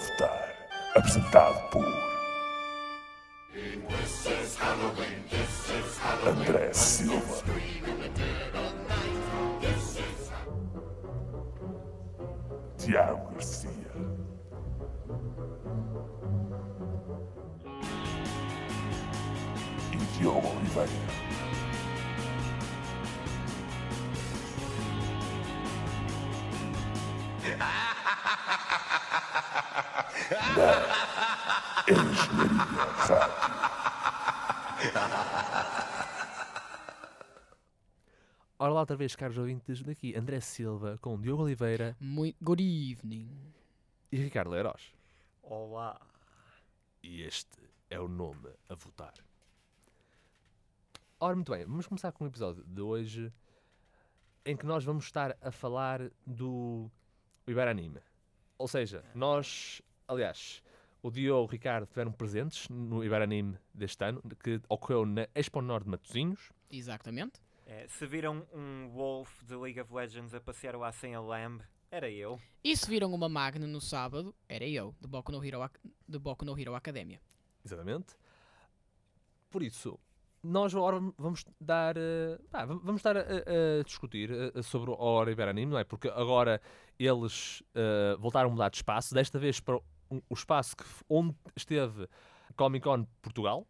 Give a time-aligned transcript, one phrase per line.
[0.00, 0.54] Avatar,
[0.94, 1.84] apresentado por
[6.26, 7.42] André Silva.
[38.90, 43.30] Outra vez, caros ouvintes, daqui André Silva com Diogo Oliveira Muito good evening.
[44.10, 44.92] e Ricardo Leiroz.
[45.44, 46.00] Olá.
[47.00, 47.56] E este
[47.88, 49.14] é o nome a votar.
[51.20, 53.32] Ora, muito bem, vamos começar com o episódio de hoje
[54.44, 56.90] em que nós vamos estar a falar do
[57.46, 58.00] Iberanime.
[58.58, 60.64] Ou seja, nós, aliás,
[61.00, 65.62] o Diogo e o Ricardo estiveram presentes no Iberanime deste ano, que ocorreu na Expo
[65.62, 66.50] Nord de Matosinhos.
[66.68, 67.40] Exatamente.
[67.72, 71.62] É, se viram um Wolf de League of Legends a passear lá sem a Lamb,
[71.88, 72.40] era eu.
[72.64, 75.60] E se viram uma Magna no sábado, era eu, de Boku no Hero,
[76.08, 77.20] de Boku no Hero Academia.
[77.64, 78.16] Exatamente.
[79.48, 80.00] Por isso,
[80.42, 81.96] nós agora vamos dar.
[81.96, 85.84] eh, v- vamos estar a, a- discutir eh, sobre o Hora Iberanime, não é?
[85.84, 86.60] Porque agora
[86.98, 92.08] eles eh, voltaram a mudar de espaço, desta vez para o, espaço que, onde esteve
[92.56, 93.64] Comic Con Portugal,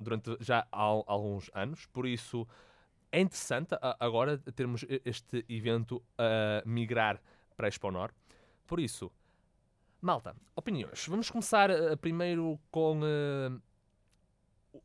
[0.00, 1.86] durante já há al- alguns anos.
[1.86, 2.46] Por isso,
[3.12, 7.20] é interessante agora termos este evento a migrar
[7.56, 8.14] para a Expo Nord.
[8.66, 9.10] Por isso,
[10.00, 11.06] Malta, opiniões.
[11.06, 13.50] Vamos começar eh, primeiro com eh,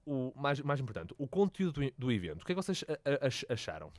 [0.06, 2.42] o, mais, mais importante, o conteúdo do, do evento.
[2.42, 2.84] O que é que vocês
[3.22, 3.92] ach- acharam?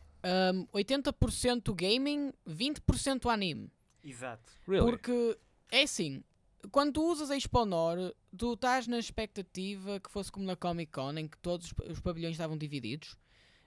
[0.52, 3.70] Um, 80% gaming, 20% anime.
[4.02, 4.52] Exato.
[4.66, 4.84] Really?
[4.84, 5.38] Porque,
[5.70, 6.22] é assim,
[6.70, 11.16] quando tu usas a Exponor, tu estás na expectativa que fosse como na Comic Con,
[11.18, 13.16] em que todos os pa- os pavilhões estavam divididos.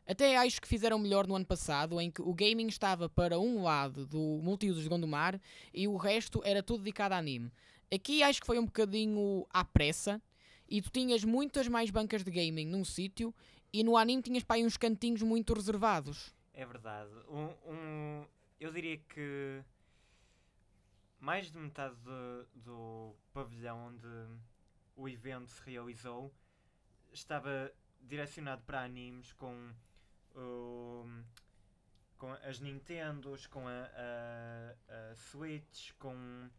[0.07, 3.61] Até acho que fizeram melhor no ano passado, em que o gaming estava para um
[3.61, 5.39] lado do multiusos de Gondomar
[5.73, 7.51] e o resto era tudo dedicado a anime.
[7.93, 10.21] Aqui acho que foi um bocadinho à pressa
[10.67, 13.33] e tu tinhas muitas mais bancas de gaming num sítio
[13.71, 16.33] e no anime tinhas para aí uns cantinhos muito reservados.
[16.53, 17.09] É verdade.
[17.29, 18.25] Um, um-
[18.59, 19.61] eu diria que
[21.19, 24.07] mais de metade do, do pavilhão onde
[24.95, 26.33] o evento se realizou
[27.11, 27.71] estava
[28.01, 29.73] direcionado para animes com,
[30.35, 31.05] o-
[32.17, 36.49] com as Nintendos, com a, a- a Switch, com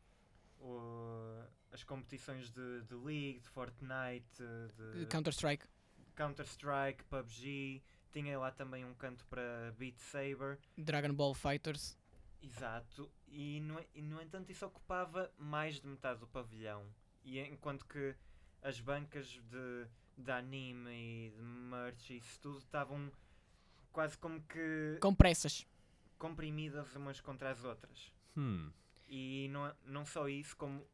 [1.73, 4.43] as competições de, de League, de Fortnite,
[4.99, 5.65] de Counter-Strike.
[6.17, 7.83] Counter-Strike, PUBG,
[8.13, 11.97] tinha lá também um canto para Beat Saber, Dragon Ball Fighters.
[12.43, 16.87] Exato, e no, e no entanto isso ocupava mais de metade do pavilhão.
[17.25, 18.15] E enquanto que
[18.63, 19.87] as bancas de,
[20.17, 23.11] de anime e de merch e isso tudo estavam
[23.93, 25.67] quase como que Com pressas.
[26.19, 28.13] comprimidas umas contra as outras.
[28.37, 28.71] Hum,
[29.09, 30.87] E não, não só isso, como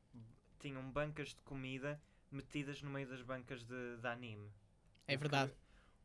[0.58, 4.50] tinham bancas de comida metidas no meio das bancas de, de anime.
[5.06, 5.52] É O que- verdade.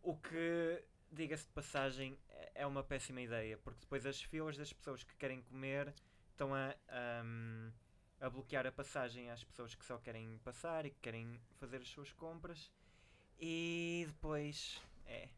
[0.03, 2.17] O que, diga-se de passagem,
[2.55, 5.93] é- uma péssima ideia, porque depois as filas das pessoas que querem comer
[6.31, 7.71] estão a, ahm,
[8.19, 11.89] a bloquear a passagem às pessoas que só querem passar e que querem fazer as
[11.89, 12.71] suas compras.
[13.39, 15.29] E depois, é,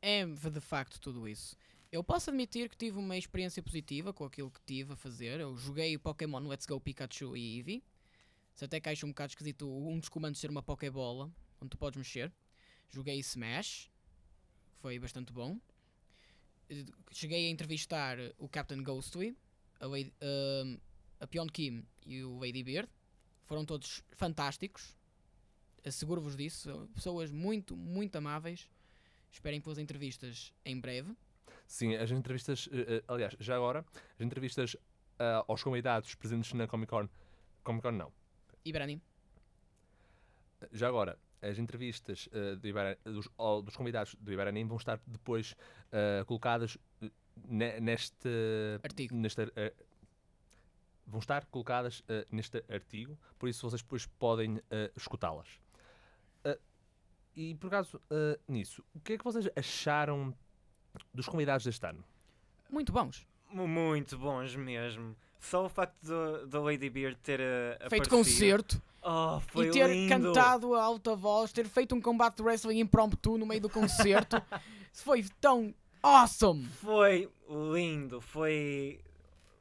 [0.00, 1.56] É de facto tudo isso.
[1.90, 5.40] Eu posso admitir que tive uma experiência positiva com aquilo que tive a fazer.
[5.40, 7.82] Eu joguei Pokémon Let's Go Pikachu e Eevee.
[8.54, 11.78] Se até que acho um bocado esquisito um dos comandos ser uma Pokébola, onde tu
[11.78, 12.32] podes mexer.
[12.90, 13.90] Joguei Smash,
[14.72, 15.58] que foi bastante bom.
[17.10, 19.36] Cheguei a entrevistar o Captain Ghostly,
[19.80, 20.78] a, Lady- um,
[21.20, 22.88] a Pion Kim e o Lady Beard.
[23.44, 24.94] Foram todos fantásticos.
[25.84, 26.88] Asseguro-vos disso.
[26.94, 28.68] Pessoas muito, muito amáveis.
[29.32, 31.14] Esperem pelas entrevistas em breve.
[31.66, 34.76] sim, as entrevistas, eh, eh, aliás, já agora, as entrevistas
[35.18, 37.08] ah, aos convidados presentes na Comic Con,
[37.62, 38.10] Comic Con não,
[38.64, 39.00] Iberani.
[40.72, 43.28] já agora, as entrevistas eh, do Ibera- dos,
[43.64, 45.54] dos convidados do Iberanim vão estar depois
[45.92, 47.10] eh, colocadas eh,
[47.46, 48.28] ne- neste
[48.82, 49.14] Artigo.
[49.14, 49.72] neste eh,
[51.06, 54.60] vão estar colocadas neste artigo, por isso vocês depois podem
[54.94, 55.48] escutá-las.
[57.36, 58.00] E por acaso,
[58.48, 60.34] nisso, o que é que vocês acharam
[61.14, 62.04] dos convidados deste ano?
[62.68, 63.26] Muito bons.
[63.50, 65.16] mu- muito bons mesmo.
[65.38, 69.88] Só o facto do, do Lady Beard ter uh, Feito aparecido- concerto Oh, e ter
[69.88, 70.08] lindo.
[70.08, 74.42] cantado a alta voz, ter feito um combate de wrestling impromptu no meio do concerto.
[74.92, 75.72] Foi tão
[76.02, 76.66] awesome.
[76.66, 79.00] Foi lindo, foi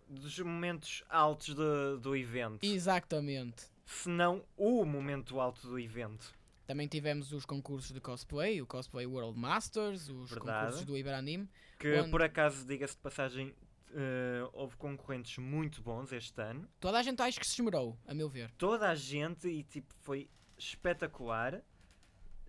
[0.10, 2.64] dos momentos altos do, do evento.
[2.64, 3.66] Exatamente.
[3.86, 6.34] Se não o momento alto do evento.
[6.66, 10.60] Também tivemos os concursos de cosplay, o Cosplay World Masters, os Verdade.
[10.66, 11.48] concursos do Iberanime.
[11.80, 13.54] Que Onde- por acaso, diga-se de passagem,
[13.94, 16.68] eh, houve concorrentes muito bons este ano.
[16.80, 18.52] Toda a gente acho que se esmerou, a meu ver.
[18.58, 21.62] Toda a gente e tipo foi espetacular.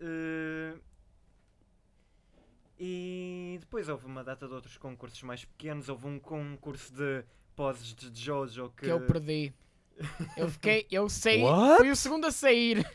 [0.01, 0.79] Eh,
[2.79, 5.89] e depois houve uma data de outros concursos mais pequenos.
[5.89, 7.25] Houve um concurso de
[7.57, 9.53] poses de Jojo que, Que eu perdi.
[10.37, 11.79] Eu fiquei, eu saí, What?
[11.79, 12.89] fui o segundo a sair.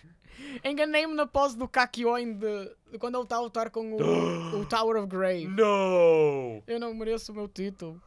[0.64, 3.98] Enganei-me na pose do Kakyoin de, de quando ele está a lutar com o,
[4.62, 5.48] o Tower of Grey.
[5.48, 6.64] No!
[6.66, 8.02] Eu não mereço o meu título.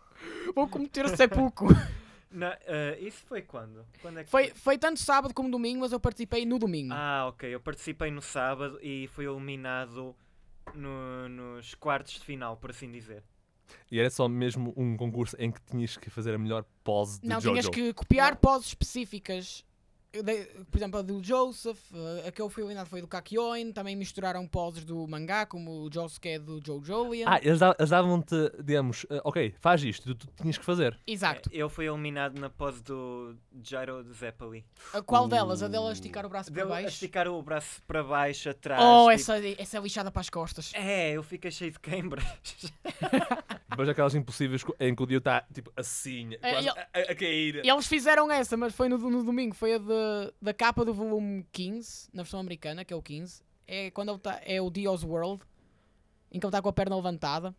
[0.57, 1.69] Vou cometer sepulcro.
[2.33, 3.85] Na- eh, isso foi quando?
[4.03, 6.93] Quando é que Foi, foi tanto sábado como domingo, mas eu participei no domingo.
[6.95, 7.55] Ah, ok.
[7.55, 10.17] Eu participei no sábado e fui eliminado
[10.75, 13.23] no- nos quartos de final, por assim dizer.
[13.91, 17.29] E era só mesmo um concurso em que tinhas que fazer a melhor pose de
[17.29, 17.51] não, Jojo.
[17.51, 18.39] tinhas que copiar Não.
[18.39, 19.65] poses específicas.
[20.71, 23.73] Por exemplo, a do Joseph, eh, a que eu fui eliminado foi do Kakyoin.
[23.73, 27.27] Também misturaram poses do mangá, como o Josuke é do Jojo Lian.
[27.29, 30.99] Ah, eles da- eles davam-te, digamos, eh, ok, faz isto, tu, tu tinhas que fazer.
[31.07, 31.51] Exato.
[31.53, 34.65] Eh, Eu fui eliminado na pose do Gyro de Zeppeli.
[34.95, 35.63] A qual delas?
[35.63, 36.89] A dela esticar o braço para baixo?
[36.89, 38.83] esticar o braço para baixo, atrás.
[38.83, 40.73] Oh, tipo- essa, essa lixada para as costas.
[40.75, 42.25] É, eu fiquei cheio de queimbras.
[43.69, 47.15] Depois aquelas impossíveis em que o Dio está, tipo, assim, É, quase a, a- a
[47.17, 47.65] cair.
[47.65, 49.55] E eles fizeram essa, mas foi no, no domingo.
[49.57, 53.43] Foi a de, da capa do volume 15, na versão americana, que é o 15.
[53.67, 55.43] É quando ele tá, é o Dio's World,
[56.31, 57.55] em que ele está com a perna levantada.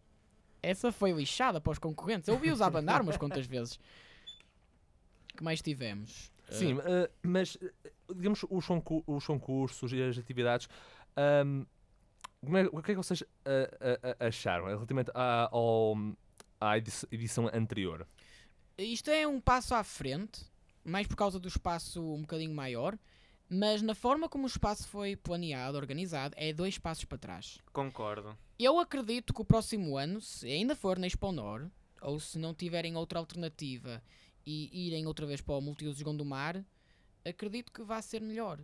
[0.63, 2.27] Essa foi lixada para os concorrentes.
[2.30, 3.77] Eu vi-os abanar umas quantas vezes.
[5.36, 6.31] que mais tivemos?
[6.50, 10.69] Sim, eh, mas, eh, digamos, os, concur- os concursos e as atividades,
[11.18, 11.63] ahm,
[12.44, 13.50] como é- o que é que vocês ah,
[13.80, 15.95] ah, ah, acharam relativamente à, ao,
[16.60, 18.07] à edi- edição anterior?
[18.78, 20.45] Isto é um passo à frente,
[20.84, 22.98] mais por causa do espaço um bocadinho maior,
[23.50, 27.60] mas na forma como o espaço foi planeado, organizado, é dois passos para trás.
[27.74, 28.38] Concordo.
[28.60, 31.69] Eu acredito que o próximo ano, se ainda for na Expo Nor,
[32.01, 34.01] ou se não tiverem outra alternativa
[34.45, 36.63] e irem outra vez para o Multiusos Gondomar,
[37.25, 38.60] acredito que vai ser melhor.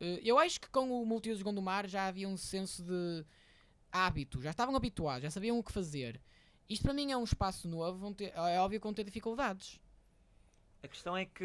[0.00, 3.24] Eh, Eu acho que com o Multiusos Gondomar já havia um senso de
[3.92, 6.20] hábito, já estavam habituados, já sabiam o que fazer.
[6.68, 9.80] Isto para mim é um espaço novo, ter- é óbvio que vão ter dificuldades.
[10.82, 11.44] A questão é que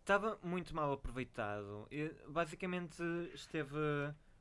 [0.00, 1.86] estava muito mal aproveitado.
[1.90, 3.02] E, basicamente
[3.34, 3.76] esteve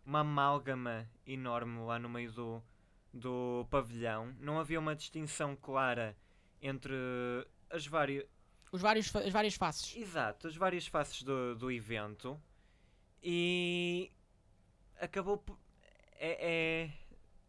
[0.06, 2.64] uma amálgama enorme lá no meio do,
[3.14, 4.34] do pavilhão.
[4.40, 6.16] Não havia uma distinção clara
[6.62, 6.94] entre
[7.70, 8.26] as várias.
[8.72, 9.96] Os vários, as várias faces.
[9.96, 12.40] Exato, as várias faces do, do evento.
[13.24, 14.12] E
[15.00, 15.58] acabou por.
[16.20, 16.92] É,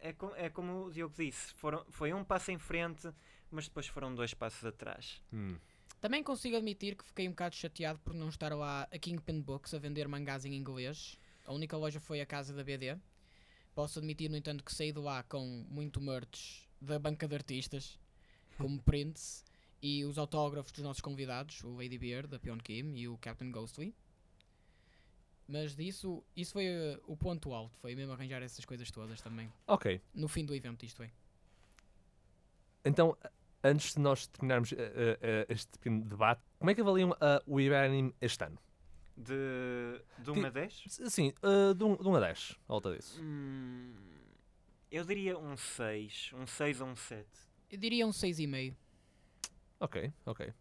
[0.01, 3.11] é, é, co- é como o Diogo disse: foram, foi um passo em frente,
[3.51, 5.23] mas depois foram dois passos atrás.
[5.33, 5.57] Hum.
[6.01, 9.75] Também consigo admitir que fiquei um bocado chateado por não estar lá a Kingpin Books
[9.75, 11.19] a vender mangás em inglês.
[11.45, 12.97] A única loja foi a casa da BD.
[13.75, 17.99] Posso admitir, no entanto, que saí de lá com muito merch da banca de artistas,
[18.57, 19.45] como prints
[19.83, 23.51] e os autógrafos dos nossos convidados, o Lady Beard, da Pion Kim e o Captain
[23.51, 23.95] Ghostly.
[25.47, 29.51] Mas disso, isso foi eh, o ponto alto, foi mesmo arranjar essas coisas todas também.
[29.67, 31.11] Ok, No fim do evento, isto é.
[32.85, 33.17] então,
[33.65, 37.17] antes de nós terminarmos eh, eh, este pequeno debate, como é que avaliam
[37.47, 38.59] o Iberanime este ano?
[39.17, 39.35] De,
[40.19, 40.83] de Ti- 1 a 10?
[40.87, 41.33] S- Sim,
[41.77, 43.19] de 1 um, um a 10, à volta disso.
[43.23, 43.95] Hum,
[44.91, 46.31] eu diria um 6.
[46.35, 47.27] Um 6 ou um 7.
[47.71, 48.75] Eu diria um 6,5.
[49.81, 50.53] Ok, ok.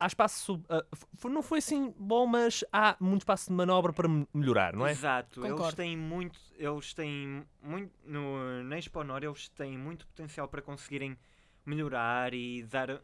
[0.00, 0.60] Há espaço.
[0.92, 4.84] f- não foi assim bom, mas há muito espaço de manobra para me- melhorar, não
[4.86, 4.90] é?
[4.90, 5.76] Exato, eles Concordo.
[5.76, 6.38] têm muito.
[6.56, 7.92] Eles têm muito.
[8.04, 11.16] No, na Expo Nor, eles têm muito potencial para conseguirem
[11.64, 13.00] melhorar e dar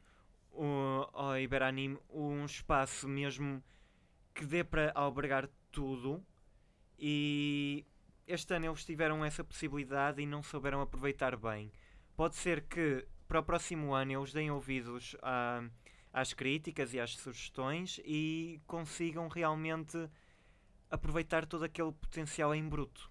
[0.50, 3.62] o, ao Iberanime um espaço mesmo
[4.35, 6.21] que dê para albergar tudo.
[6.99, 7.87] E
[8.26, 11.71] este ano eles tiveram essa possibilidade e não souberam aproveitar bem.
[12.16, 15.62] Pode ser que para o próximo ano eles deem ouvidos a,
[16.12, 20.08] às críticas e às sugestões e consigam realmente
[20.90, 23.11] aproveitar todo aquele potencial em bruto.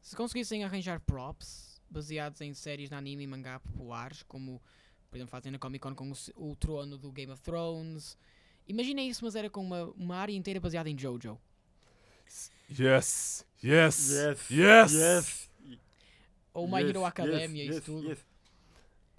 [0.00, 4.60] Se conseguissem arranjar props baseados em séries de anime e mangá populares, como
[5.08, 8.18] por exemplo fazem na Comic Con com o, o trono do Game of Thrones,
[8.66, 11.38] imaginem isso, mas era com uma, uma área inteira baseada em JoJo.
[12.68, 13.46] Yes!
[14.92, 15.50] Yes!
[16.54, 18.16] Ou My Hero Academia, isso tudo.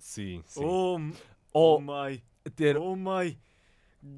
[0.03, 0.65] Sim, sim.
[0.65, 1.13] Oh, m-
[1.53, 2.21] Ou my,
[2.55, 2.75] ter.
[2.77, 3.37] oh my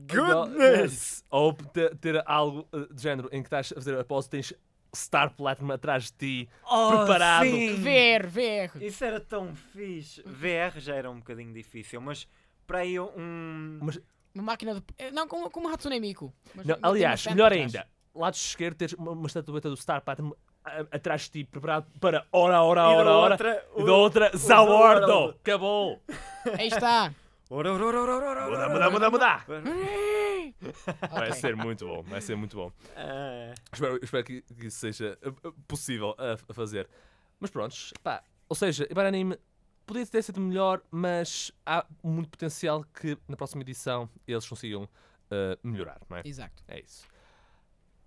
[0.09, 1.23] Yes!
[1.29, 4.51] Ou ter, ter algo eh, de género em que estás a fazer a pose, tens
[4.95, 6.49] Star Platinum atrás de ti.
[6.63, 7.45] Oh, Preparado.
[7.45, 7.75] sim!
[7.75, 8.83] VR, VR.
[8.83, 10.23] Isso era tão fixe.
[10.23, 12.27] VR já era um bocadinho difícil, mas
[12.65, 13.77] para aí um.
[13.81, 13.99] Mas-
[14.33, 15.11] Uma máquina de.
[15.11, 16.33] Não, como, como Hatsune Miku.
[16.55, 20.35] mas Não, aliás, melhor ainda, lado esquerdo tens uma, uma estatueta do Star a-
[20.91, 23.31] atrás de ti, preparado para hora, hora, e da hora, hora.
[23.33, 25.29] outra, E da outra, Zawardo!
[25.41, 26.01] Acabou!
[26.57, 27.13] Aí está.
[27.49, 29.43] Ora, ora, ora, ora, ora, ora, muda, muda, muda!
[31.11, 31.33] Vai Ok.
[31.33, 32.71] ser muito bom, vai ser muito bom.
[32.95, 36.87] Ah, Espero, espero que, que isso seja uh, uh, possível a, a fazer.
[37.39, 38.23] Mas prontos, pá.
[38.49, 39.37] Ou seja, Ibar Anime
[39.85, 44.87] podia ter sido melhor, mas há muito potencial que na próxima edição eles consigam uh,
[45.67, 46.21] melhorar, não é?
[46.25, 46.63] Exato.
[46.67, 47.05] É isso.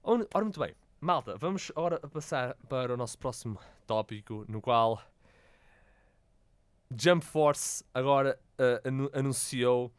[0.02, 0.74] Ora, muito bem.
[1.00, 5.00] Malta, vamos agora passar para o nosso próximo tópico, no qual
[6.90, 9.92] Jump Force agora uh, anu- anunciou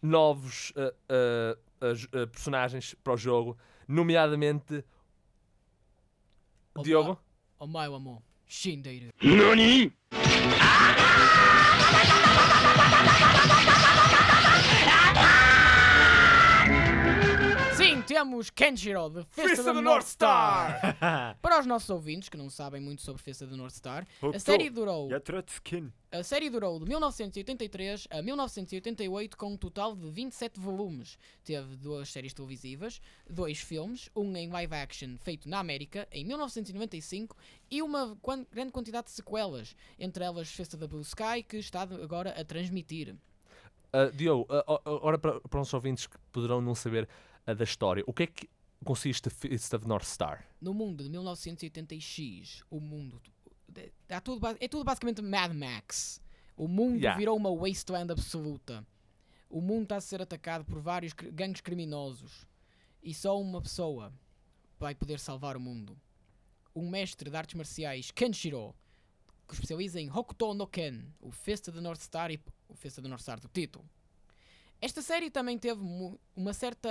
[0.00, 3.56] novos uh, uh, uh, uh, personagens para o jogo,
[3.86, 4.84] nomeadamente.
[6.82, 7.18] Diogo.
[7.58, 8.22] O meu amor.
[8.48, 9.10] Shindeiro.
[9.20, 9.92] Sim,
[18.22, 20.96] temos Kenshiro, de of the North Star.
[21.42, 24.70] Para os nossos ouvintes que não sabem muito sobre of the North Star, a série
[24.70, 25.08] durou.
[26.12, 31.18] A série durou de 1983 a 1988 com um total de 27 volumes.
[31.42, 37.36] Teve duas séries televisivas, dois filmes, um em live action feito na América em 1995
[37.68, 38.16] e uma
[38.52, 43.16] grande quantidade de sequelas, entre elas Festa da Blue Sky, que está agora a transmitir.
[43.94, 47.06] Uh, Diogo, uh, uh, agora para, para os ouvintes que poderão não saber
[47.46, 48.48] da história, o que é que
[48.84, 50.46] consiste Fist of North Star?
[50.60, 53.20] No mundo de 1980X, o mundo.
[53.68, 56.20] de- há tudo é tudo basicamente Mad Max.
[56.56, 57.18] O mundo Yeah.
[57.18, 58.86] virou uma wasteland absoluta.
[59.48, 62.46] O mundo está a ser atacado por vários gangues criminosos.
[63.02, 64.12] E só uma pessoa
[64.78, 65.98] vai poder salvar o mundo.
[66.76, 68.74] Um mestre de artes marciais, Kenshiro,
[69.48, 73.08] que especializa em Hokuto no Ken, o Festa do North Star e o Festa do
[73.08, 73.84] North Star do título.
[74.82, 75.80] Esta série também teve
[76.34, 76.90] uma certa.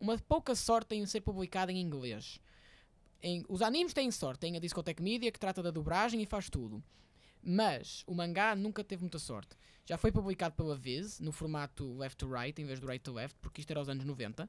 [0.00, 2.40] uma pouca sorte em ser publicada em inglês.
[3.20, 6.48] Em- os animes têm sorte, tem a Discotech Media que trata da dobragem e faz
[6.48, 6.80] tudo.
[7.42, 9.56] Mas o mangá nunca teve muita sorte.
[9.84, 13.12] Já foi publicado pela Viz, no formato left to right, em vez do right to
[13.12, 14.48] left, porque isto era aos anos 90.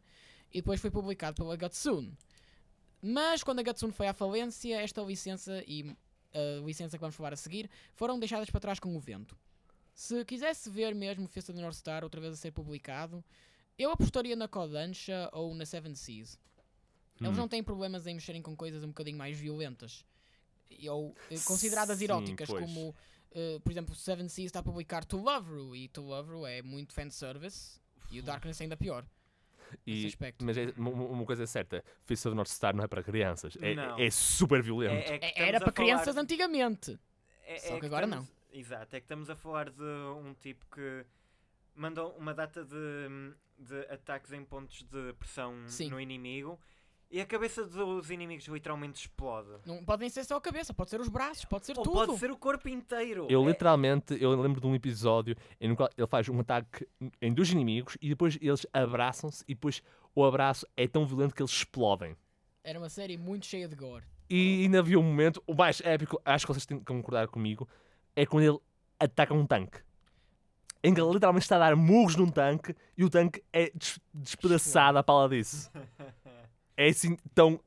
[0.53, 2.11] E depois foi publicado pela Gatsun.
[3.01, 5.95] Mas quando a Gatsun foi à falência, esta licença e
[6.33, 9.35] a licença que vamos falar a seguir foram deixadas para trás com o vento.
[9.99, 13.21] Se quisesse ver mesmo Festa do North Star outra vez a ser publicado,
[13.77, 16.39] eu apostaria na Kodansha ou na Seven Seas.
[17.19, 17.41] Eles Hum.
[17.41, 20.05] não têm problemas em mexerem com coisas um bocadinho mais violentas.
[20.89, 22.63] Ou eh, consideradas Sim, eróticas, pois.
[22.63, 22.95] como,
[23.31, 26.47] eh, por exemplo, Seven Seas está a publicar To Love You, e To Love You
[26.47, 27.77] é muito fanservice,
[28.09, 29.05] e o Darkness é ainda pior.
[29.85, 30.45] E, aspecto.
[30.45, 34.05] mas é, uma, coisa é certa, Fist of North Star não é para crianças, é,
[34.05, 34.93] é super violento.
[35.11, 36.97] É- é que É- estamos Era para falar- crianças antigamente.
[37.43, 38.25] É- Só é que agora não.
[38.51, 41.05] Exato, é que estamos a falar de um tipo que
[41.75, 45.89] mandou uma data de, de ataques em pontos de pressão Sim.
[45.89, 46.59] no inimigo
[47.11, 49.49] e a cabeça dos inimigos literalmente explode.
[49.65, 51.93] Não podem ser só a cabeça, pode ser os braços, pode ser Ou tudo.
[51.93, 53.25] pode ser o corpo inteiro.
[53.29, 56.87] Eu É- literalmente, eu lembro de um episódio em que ele faz um ataque
[57.21, 59.81] em dois inimigos e depois eles abraçam-se e depois
[60.13, 62.15] o abraço é tão violento que eles explodem.
[62.63, 64.05] Era uma série muito cheia de gore.
[64.29, 67.67] E ainda havia um momento, o mais épico, acho que vocês têm que concordar comigo,
[68.21, 68.59] é quando ele
[68.99, 69.79] ataca um tanque.
[70.83, 73.99] Em que ele literalmente está a dar murros num tanque e o tanque é des-
[74.13, 75.69] despedaçado à pala disso.
[76.77, 77.59] É assim tão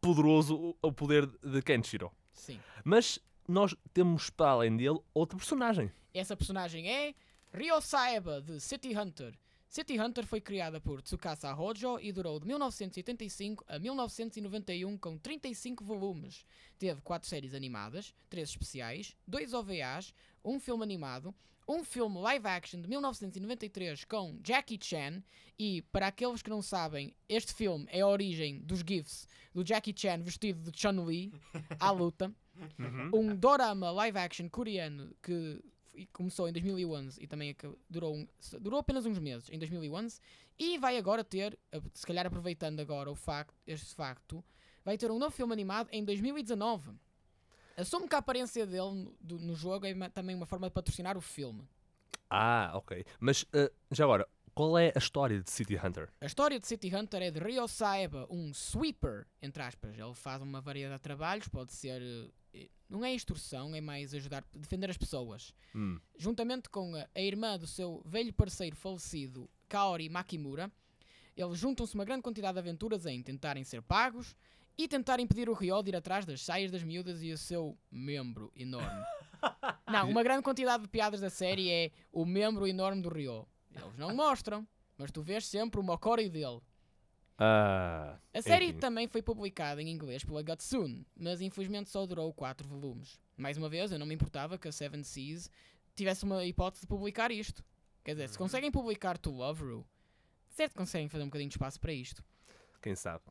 [0.00, 2.10] poderoso o- poder de Kenshiro.
[2.32, 2.58] Sim.
[2.82, 5.92] Mas nós temos para além dele outra personagem.
[6.14, 7.14] Essa personagem é
[7.52, 9.34] Ryo Saeba, de City Hunter.
[9.74, 15.84] City Hunter foi criada por Tsukasa Hojo e durou de 1985 a 1991 com 35
[15.84, 16.46] volumes.
[16.78, 20.14] Teve 4 séries animadas, 3 especiais, 2 OVAs,
[20.44, 21.34] um filme animado,
[21.66, 25.20] um filme live action de 1993 com Jackie Chan
[25.58, 29.92] e, para aqueles que não sabem, este filme é a origem dos GIFs do Jackie
[29.96, 31.32] Chan vestido de Chun-Li
[31.80, 32.32] à luta
[33.12, 35.60] um dorama live action coreano que
[35.94, 38.26] f- começou em 2011 e também aca- durou, um-
[38.60, 40.20] durou apenas uns meses, em 2011,
[40.58, 41.58] e vai agora ter,
[41.92, 44.44] se calhar aproveitando agora o facto, este facto,
[44.84, 46.92] vai ter um novo filme animado em 2019.
[47.76, 51.20] Assumo que a aparência dele no, no jogo é também uma forma de patrocinar o
[51.20, 51.66] filme.
[52.30, 53.04] Ah, ok.
[53.18, 56.08] Mas uh, já agora, qual é a história de City Hunter?
[56.20, 59.98] A história de City Hunter é de Ryo Saeba, um sweeper, entre aspas.
[59.98, 62.00] Ele faz uma variedade de trabalhos, pode ser.
[62.54, 65.52] Eh, Não é extorsão, é mais ajudar defender as pessoas.
[65.74, 65.98] Hum.
[66.16, 70.70] Juntamente com a, a irmã do seu velho parceiro falecido, Kaori Makimura,
[71.36, 74.36] eles juntam-se uma grande quantidade de aventuras em tentarem ser pagos
[74.78, 77.76] e tentar impedir o Ryo de ir atrás das saias das miúdas e o seu
[77.90, 79.04] membro enorme.
[79.86, 83.46] Não, uma grande quantidade de piadas da série é o membro enorme do Ryo.
[83.74, 86.60] Eles não mostram, mas tu vês sempre o Mokori dele.
[87.38, 88.78] Ah, A série enfim.
[88.78, 93.18] também foi publicada em inglês pela Gotsun, mas infelizmente só durou 4 volumes.
[93.36, 95.50] Mais uma vez, eu não me importava que a Seven Seas
[95.96, 97.64] tivesse uma hipótese de publicar isto.
[98.04, 99.86] Quer dizer, se conseguem publicar To Love Ru,
[100.48, 102.22] certo conseguem fazer um bocadinho de espaço para isto.
[102.84, 103.22] Quem sabe?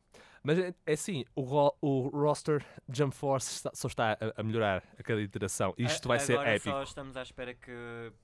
[0.42, 4.42] Mas é, é assim, o, ro- o roster Jump Force está- só está a, a
[4.42, 5.72] melhorar a cada iteração.
[5.78, 6.70] Isto A- vai ser agora épico.
[6.70, 7.72] só estamos à espera que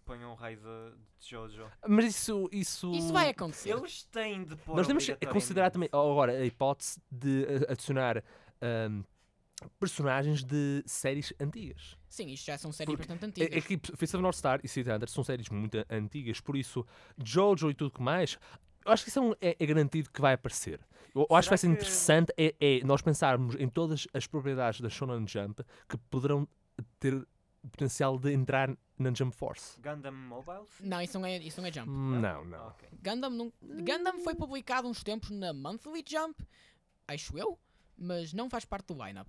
[0.05, 1.67] ponham o raio de, de Jojo.
[1.87, 2.91] Mas isso, isso.
[2.93, 3.71] Isso vai acontecer.
[3.71, 6.13] Eles têm de pôr Nós temos que considerar também obrigatoriamente.
[6.13, 8.25] agora a hipótese de eh, adicionar
[8.61, 9.03] ahm,
[9.79, 11.97] personagens de séries antigas.
[12.09, 13.65] Sim, isto já são séries Porque bastante É, antigas.
[13.65, 16.85] é que Fist of North Star e City Hunter são séries muito antigas, por isso
[17.25, 18.37] Jojo e tudo que mais,
[18.85, 20.81] eu acho que isso é, um- é- é garantido que vai aparecer.
[21.15, 24.27] Eu, eu acho que vai ser que- interessante é, é nós pensarmos em todas as
[24.27, 26.47] propriedades da Shonen Jump que poderão
[26.99, 29.79] ter o potencial de entrar na Jump Force.
[29.81, 30.65] Gundam Mobile?
[30.81, 31.89] Não, isso não é, isso não é Jump.
[31.91, 32.69] Não, não.
[32.69, 32.89] Ok.
[33.03, 36.43] Gundam, não- Gundam foi publicado uns tempos na Monthly Jump,
[37.09, 37.59] acho eu,
[37.99, 39.29] mas não faz parte do lineup.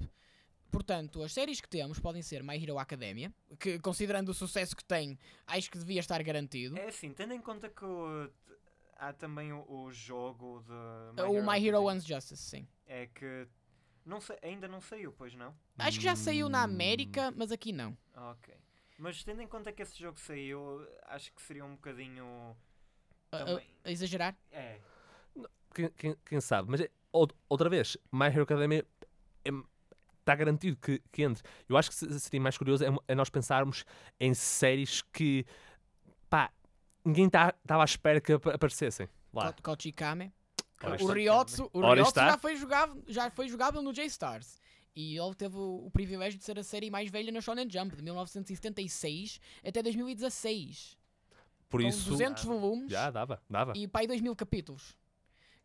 [0.72, 4.84] Portanto, as séries que temos podem ser My Hero Academia, que considerando o sucesso que
[4.86, 6.77] tem, acho que devia estar garantido.
[6.77, 8.29] É assim, tendo em conta que o-
[9.01, 11.22] há também o, o jogo de.
[11.24, 12.67] o My Hero One's Justice, sim.
[12.86, 13.48] É que.
[14.05, 15.53] Não sei, ainda não saiu, pois não?
[15.77, 16.63] Acho que já saiu na Hum.
[16.63, 17.96] América, mas aqui não.
[18.15, 18.53] Ok.
[18.98, 22.55] Mas tendo em conta que esse jogo saiu, acho que seria um bocadinho.
[23.31, 23.67] A- a- Também.
[23.84, 24.36] a exagerar?
[24.51, 24.79] É.
[25.74, 26.70] Quem, quem- quem sabe?
[26.70, 28.86] Mas é- ou- outra vez, My Hero Academia
[30.20, 31.43] está garantido que, que entre.
[31.70, 33.86] Eu acho que se- seria mais curioso é, é nós pensarmos
[34.20, 35.46] em séries que
[37.05, 39.53] ninguém estava à espera que apa- aparecessem lá.
[39.53, 40.31] Ko- Kochikame.
[41.00, 41.08] O.
[41.12, 44.60] Ryotsu, o Ryotsu já, foi jogável, já foi jogável no J-Stars.
[44.96, 47.96] E ele teve o, o privilégio de ser a série mais velha na Shonen Jump,
[47.96, 50.97] de 1976 até 2016.
[51.69, 53.73] Por com isso, 200 volumes já dava, dava.
[53.78, 54.97] e pai 2000 capítulos.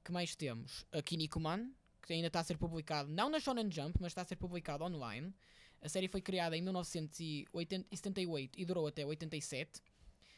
[0.05, 0.85] que mais temos?
[0.93, 1.71] A Kinnikuman,
[2.03, 4.85] que ainda está a ser publicado, não na Shonen Jump, mas está a ser publicado
[4.85, 5.35] online.
[5.83, 9.81] A série foi criada em 1978 e durou até 87.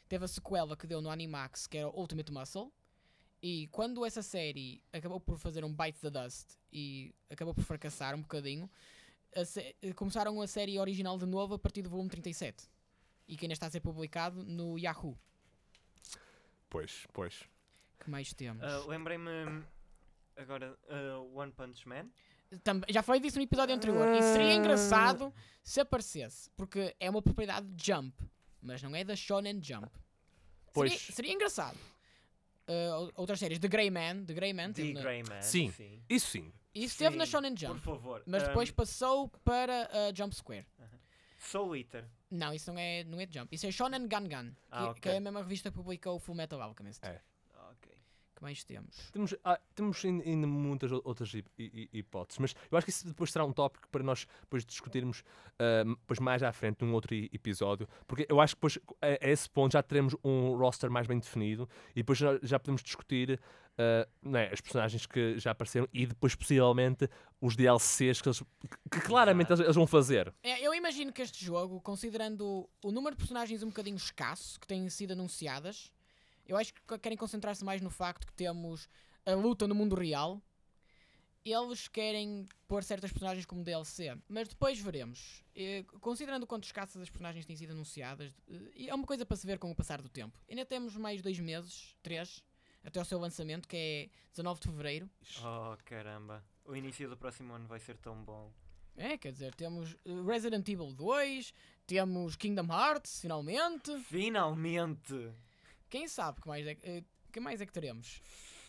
[0.09, 2.71] Teve a sequela que deu no Animax, que era Ultimate Muscle.
[3.41, 8.15] E quando essa série acabou por fazer um bite the dust e acabou por fracassar
[8.15, 8.69] um bocadinho,
[9.35, 12.67] a começaram a série original de novo a partir do volume 37.
[13.27, 15.15] E que ainda está a ser publicado no Yahoo.
[16.69, 17.43] Pois, pois.
[17.99, 18.63] que mais temos?
[18.63, 19.63] Ah, Lembrei-me
[20.35, 22.09] agora ah, One Punch Man.
[22.63, 24.07] Tam- já falei disso no episódio anterior.
[24.15, 25.31] E seria engraçado
[25.63, 28.15] se aparecesse, porque é uma propriedade de Jump,
[28.61, 29.87] mas não é da Shonen Jump.
[30.73, 30.91] Pois.
[30.93, 31.77] Seria, seria engraçado.
[32.67, 35.41] Uh, ou- outras séries, The Grey Man, The Grey Man, The teve na- Grey Man.
[35.41, 35.73] Sim.
[36.07, 36.53] Isso sim.
[36.75, 38.23] isso esteve na Sim, Shonen Por Jump, favor.
[38.27, 40.67] mas Ah, depois passou para a Jump Square.
[41.39, 42.05] Soul Eater.
[42.29, 43.55] Não, isso não é, não é Jump.
[43.55, 45.19] Isso é Shonen Gun Gun, que, Ah, que é a ok.
[45.19, 47.03] mesma revista que publicou o Full Metal Alchemist.
[47.03, 47.19] É.
[48.39, 48.95] Que mais temos?
[49.11, 52.91] Temos, ah, temos ain- ainda muitas outras hip- hi- hi- hipóteses, mas eu acho que
[52.91, 55.23] isso depois será um tópico para nós depois discutirmos
[55.59, 59.29] ah, depois mais à frente num outro episódio, porque eu acho que depois a, a
[59.29, 63.39] esse ponto já teremos um roster mais bem definido e depois já, podemos discutir
[64.21, 68.43] não é, as personagens que já apareceram e depois possivelmente os DLCs que, eles,
[68.91, 70.33] que claramente eles, eles vão fazer.
[70.43, 74.67] É, eu imagino que este jogo, considerando o número de personagens um bocadinho escasso que
[74.67, 75.93] têm sido anunciadas,
[76.49, 78.89] eu acho que querem concentrar-se mais no facto que temos
[79.23, 80.41] a luta no mundo real.
[81.45, 85.43] Eles querem pôr certas personagens como DLC, mas depois veremos.
[85.55, 89.37] Eh, considerando o quanto escassas as personagens têm sido anunciadas, eh, é uma coisa para
[89.37, 90.37] se ver com o passar do tempo.
[90.49, 92.43] Ainda temos mais dois meses, três,
[92.83, 95.09] até o seu lançamento, que é 19 de fevereiro.
[95.41, 96.43] Oh, caramba.
[96.65, 98.51] O início do próximo ano vai ser tão bom.
[98.97, 101.53] É, quer dizer, temos eh, Resident Evil 2,
[101.85, 103.97] temos Kingdom Hearts, finalmente.
[104.01, 105.31] Finalmente!
[105.89, 108.21] Quem sabe que mais é, eh, que mais é que teremos?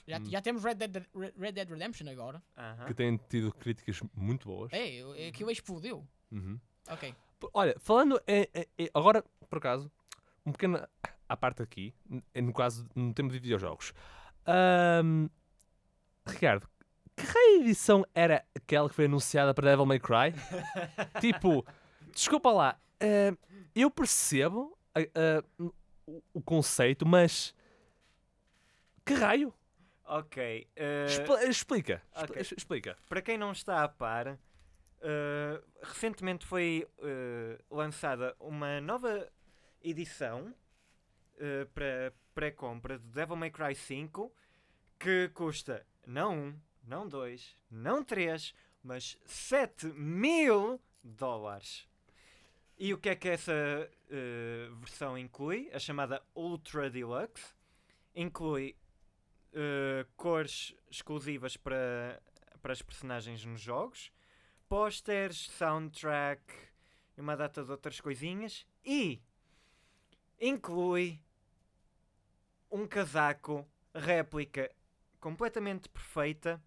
[0.06, 0.24] Já, Hum.
[0.30, 1.06] já temos Red Dead,
[1.38, 2.42] Red Dead Redemption agora.
[2.56, 2.86] Aham.
[2.86, 4.72] Que têm tido críticas muito boas.
[4.72, 6.06] É, eu- é, aquilo explodiu.
[6.32, 6.58] Uhum.
[6.88, 7.14] Ok.
[7.54, 9.90] Olha, falando em- em- agora, por acaso,
[10.44, 10.86] um pequeno
[11.28, 11.94] à parte aqui,
[12.34, 13.92] no caso, no tema de videojogos.
[14.46, 15.28] Ahm,
[16.26, 16.68] Ricardo,
[17.16, 20.32] que raio de edição era aquela que foi anunciada para Devil May Cry?
[21.20, 21.64] tipo,
[22.12, 23.36] desculpa lá, ah,
[23.74, 25.70] eu percebo ah, ah,
[26.10, 27.54] o- o conceito, mas
[29.04, 29.52] que raio?
[30.04, 30.68] Ok.
[30.74, 32.42] eh, Expl- explica, expl- ok.
[32.58, 32.96] explica.
[33.08, 34.26] para quem não está a par,
[35.00, 39.30] eh, recentemente foi eh, lançada uma nova
[39.82, 40.52] edição
[41.72, 44.30] para pré-compra de Devil May Cry 5
[44.98, 51.88] que custa não um, não dois, não três, mas 7 mil dólares.
[52.82, 53.52] E o que é que essa
[54.08, 55.68] eh, versão inclui?
[55.70, 57.54] A chamada Ultra Deluxe.
[58.14, 58.74] Inclui
[59.52, 62.22] eh, cores exclusivas para,
[62.62, 64.10] para as personagens nos jogos,
[64.66, 66.42] pósteres, soundtrack
[67.18, 68.66] e uma data de outras coisinhas.
[68.82, 69.20] E
[70.40, 71.20] inclui
[72.70, 74.74] um casaco réplica
[75.20, 76.58] completamente perfeita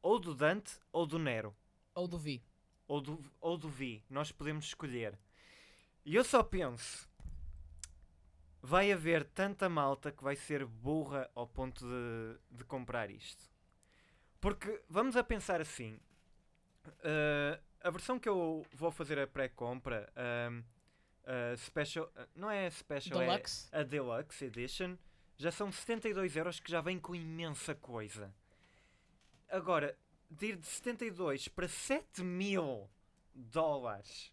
[0.00, 1.54] ou do Dante ou do Nero
[1.94, 2.42] Ou do Vi.
[2.88, 4.02] Ou do, ou do Vi.
[4.10, 5.16] Nós podemos escolher.
[6.04, 7.08] E eu só penso:
[8.60, 13.48] vai haver tanta malta que vai ser burra ao ponto de, de comprar isto.
[14.40, 16.00] Porque vamos a pensar assim:
[17.02, 20.62] eh, a versão que eu vou fazer a pré-compra, ahm,
[21.24, 23.68] a special, não é special, Deluxe.
[23.70, 24.96] é a Deluxe Edition,
[25.36, 28.34] já são 72 euros que já vem com imensa coisa.
[29.48, 29.96] Agora,
[30.30, 32.88] de ir de 72 para 7 mil
[33.34, 34.32] dólares,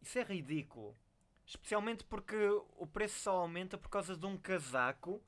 [0.00, 0.96] isso é ridículo.
[1.46, 2.36] Especialmente porque
[2.76, 5.20] o preço só aumenta por causa de um casaco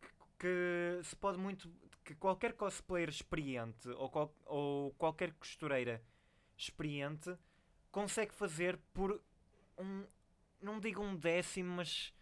[0.00, 0.08] que,
[0.38, 1.70] que se pode muito.
[2.02, 6.02] que qualquer cosplayer experiente ou, qual- ou qualquer costureira
[6.56, 7.36] experiente
[7.90, 9.20] consegue fazer por
[9.76, 10.06] um.
[10.62, 12.12] não digo um décimo, mas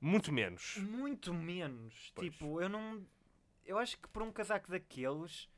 [0.00, 0.76] Muito menos.
[0.76, 2.12] muito menos.
[2.14, 2.30] Pois.
[2.30, 3.04] Tipo, eu não.
[3.64, 5.48] Eu acho que por um casaco daqueles,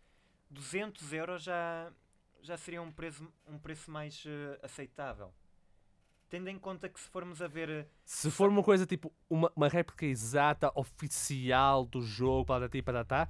[0.51, 1.93] 200 euros já,
[2.41, 5.33] já seria um preço, um preço mais eh, aceitável.
[6.29, 7.69] Tendo em conta que se formos a ver.
[7.71, 13.29] eh, Se for uma coisa tipo uma, uma réplica exata, oficial do jogo, patati patatá,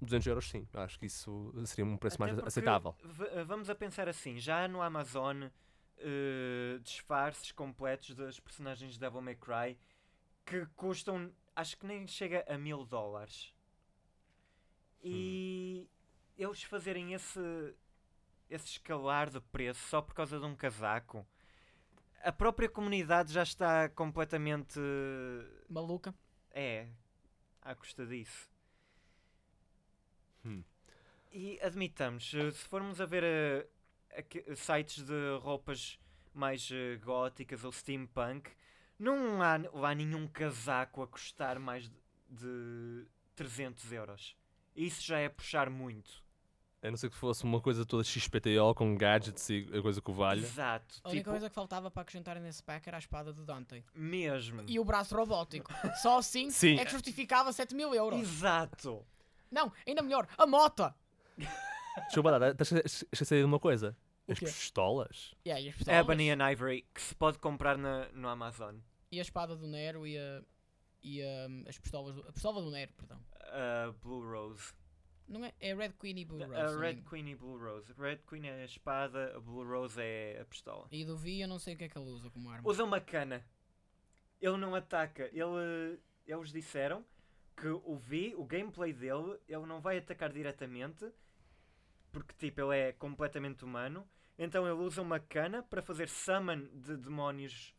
[0.00, 0.66] 200 euros sim.
[0.74, 2.94] Acho que isso seria um preço até mais aceitável.
[3.32, 5.44] eh, vamos a pensar assim: já no Amazon,
[5.98, 9.78] eh, disfarces completos das personagens de Devil May Cry
[10.44, 13.52] que custam, acho que nem chega a mil dólares.
[15.02, 15.88] E
[16.36, 17.74] eles fazerem esse,
[18.50, 21.26] esse escalar de preço só por causa de um casaco,
[22.22, 24.80] a própria comunidade já está completamente.
[25.68, 26.14] Maluca.
[26.50, 26.88] É,
[27.62, 28.48] à custa disso.
[30.44, 30.62] Hum.
[31.32, 33.66] E admitamos, eh, se formos a ver eh,
[34.16, 35.98] aque- sites de roupas
[36.32, 38.50] mais eh, góticas ou steampunk,
[38.98, 41.96] não há lá nenhum casaco a custar mais de,
[42.30, 44.36] de 300 euros.
[44.74, 46.24] Isso já é puxar muito.
[46.82, 50.10] A não ser que fosse uma coisa toda XPTO com gadgets e a coisa que
[50.10, 50.38] o valha.
[50.40, 51.00] Exato.
[51.02, 53.82] A única Tipo, coisa que faltava para acrescentarem nesse pack era a espada de Dante.
[53.94, 54.62] mesmo.
[54.68, 55.72] E o braço robótico.
[56.02, 56.78] Só assim Sim.
[56.78, 58.20] é que justificava 7 mil euros.
[58.20, 59.04] Exato.
[59.50, 60.92] Não, ainda melhor, a moto.
[61.36, 63.96] Deixa eu falar, estás a es- esquecer de uma coisa.
[64.28, 65.34] As pistolas.
[65.46, 68.76] Yeah, e, as pistolas, Ebony and Ivory, que se pode comprar na, no Amazon.
[69.10, 70.42] e a espada do Nero e, a,
[71.02, 73.18] e a, as pistolas do, a pistola do Nero, perdão.
[73.40, 74.72] A Blue Rose.
[75.28, 76.54] Não é, é Red Queen e Blue Rose.
[76.54, 77.02] A Red?
[77.08, 77.92] Queen e Blue Rose.
[77.98, 80.86] Red Queen é a espada, a Blue Rose é a pistola.
[80.90, 82.68] E do Vi eu não sei o que é que ele usa como arma.
[82.68, 83.44] Usa uma cana.
[84.40, 85.24] Ele não ataca.
[85.32, 87.04] Ele, eles disseram
[87.56, 91.10] que o V, o gameplay dele, ele não vai atacar diretamente.
[92.12, 94.08] Porque, tipo, ele é completamente humano.
[94.38, 97.74] Então ele usa uma cana para fazer summon de demónios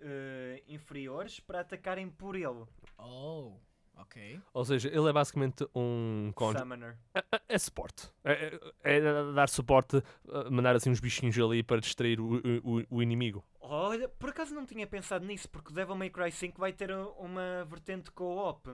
[0.00, 2.64] eh, inferiores para atacarem por ele.
[2.96, 3.58] Oh,
[3.98, 4.40] ok.
[4.54, 6.32] Ou seja, ele é basicamente um.
[6.36, 6.96] Summoner.
[7.14, 8.08] É, é suporte.
[8.24, 12.84] É, é- é dar suporte, uh, mandar assim uns bichinhos ali para distrair o, o-
[12.90, 13.44] o inimigo.
[13.60, 16.90] Olha, por acaso não tinha pensado nisso, porque o Devil May Cry 5 vai ter
[17.18, 18.70] uma vertente co-op.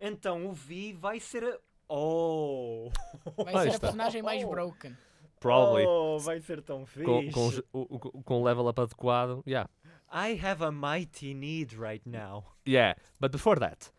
[0.00, 1.58] Então o V vai ser a...
[1.88, 2.90] Oh!
[3.44, 4.94] Vai ser a personagem mais broken.
[5.40, 5.84] Probably.
[5.86, 7.62] Oh, vai ser tão fixe.
[7.72, 9.42] Com, com, com o level up adequado.
[9.46, 9.70] Yeah.
[10.12, 12.44] I have a mighty need right now.
[12.66, 12.94] Yeah.
[13.20, 13.90] But before that.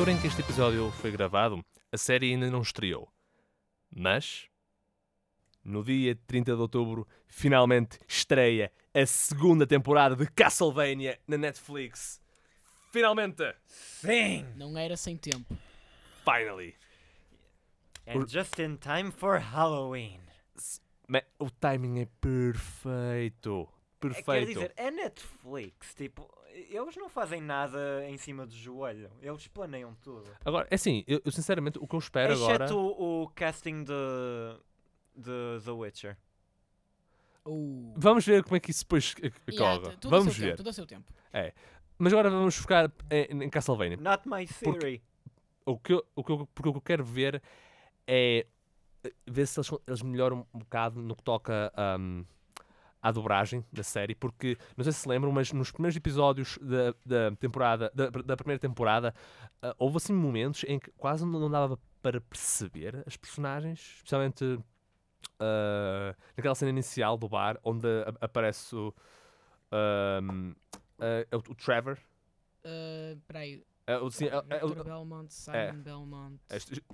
[0.00, 3.12] Altura em que este episódio foi gravado, a série ainda não estreou.
[3.94, 4.48] Mas,
[5.62, 12.18] no dia 30 de outubro, finalmente estreia a segunda temporada de Castlevania na Netflix.
[12.90, 13.42] Finalmente!
[13.66, 14.46] Sim!
[14.56, 15.54] Não era sem tempo.
[16.24, 16.74] Finally!
[18.06, 20.20] And just in time for Halloween.
[21.08, 23.68] Ma- O timing é perfeito.
[23.68, 24.24] É, Perfeito.
[24.24, 25.92] Quer dizer, é Netflix.
[25.94, 29.10] Tipo, eles não fazem nada em cima do joelho.
[29.20, 30.30] Eles planeiam tudo.
[30.44, 32.64] Agora, é assim, eu, eu sinceramente o que eu espero agora.
[32.64, 33.92] Exceto o, o casting de,
[35.16, 36.16] de The Witcher.
[37.44, 37.94] Uh.
[37.96, 39.14] Vamos ver como é que isso depois
[39.50, 39.94] Yeah, corre.
[39.94, 40.48] a Vamos seu ver.
[40.50, 41.12] Tempo, tudo a seu tempo.
[41.98, 43.96] Mas agora vamos focar em, em Castlevania.
[43.96, 45.02] Not my theory.
[45.66, 47.42] O que, eu, o, que eu, porque o que eu quero ver
[48.06, 48.46] é
[49.04, 52.24] eh, ver se eles, eles melhoram um bocado no que toca ahm,
[53.02, 56.94] à dobragem da série, porque não sei se se lembram, mas nos primeiros episódios da,
[57.04, 59.14] da temporada, da, da primeira temporada,
[59.62, 64.58] ah, houve assim momentos em que quase não dava para perceber as personagens, especialmente
[65.38, 68.94] ah, naquela cena inicial do bar, onde a- aparece o,
[69.72, 70.52] ahm,
[70.98, 71.98] ah, é o, o Trevor.
[72.64, 73.18] Uh.
[73.86, 76.38] É é- é Victor Belmont, Simon Belmont.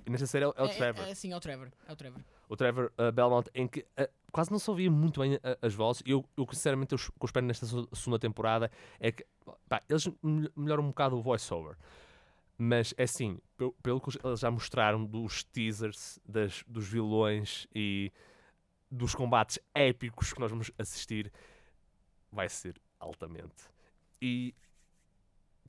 [0.09, 1.03] nesta série é o, é Trevor.
[1.05, 1.71] É, é, sim, é o Trevor.
[1.87, 2.21] É o Trevor.
[2.49, 5.73] o Trevor uh, Belmont, em que uh, quase não se ouvia muito bem uh, as
[5.73, 6.03] vozes.
[6.05, 9.25] Eu, eu sinceramente, o que espero nesta se- segunda temporada é que
[9.67, 11.75] pá, eles mel- melhoram um bocado o voice-over.
[12.57, 18.11] Mas é assim, pelo, pelo que eles já mostraram dos teasers, das, dos vilões e
[18.89, 21.31] dos combates épicos que nós vamos assistir,
[22.31, 23.53] vai ser altamente.
[24.19, 24.55] E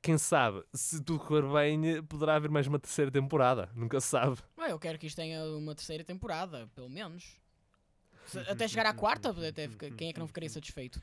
[0.01, 3.69] quem sabe, se tudo correr bem, poderá haver mais uma terceira temporada.
[3.75, 4.37] Nunca se sabe.
[4.57, 7.37] Ué, eu quero que isto tenha uma terceira temporada, pelo menos.
[8.47, 11.01] Até chegar à quarta, até fica- quem é que não ficaria satisfeito?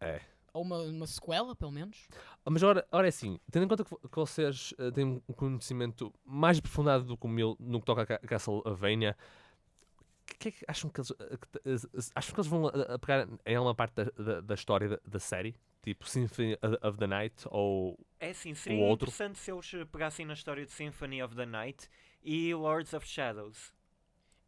[0.00, 0.20] É.
[0.52, 2.08] Ou uma, uma sequela, pelo menos.
[2.44, 5.22] Ah, Mas ora, ora é assim, tendo em conta que, vo- que vocês eh, têm
[5.28, 9.16] um conhecimento mais aprofundado do que o meu no que toca a Ca- Castlevania,
[10.32, 12.50] o que é que acham que eles, eh, que te- eh, eh, acham que eles
[12.50, 15.54] vão eh, eh, pegar em alguma parte da, da, da história da, da série?
[15.82, 19.04] Tipo Symphony of- of the Night ou É assim, seria outro.
[19.08, 21.88] interessante se eles eh, pegassem na história de Symphony of the Night
[22.24, 23.72] e Lords of Shadows.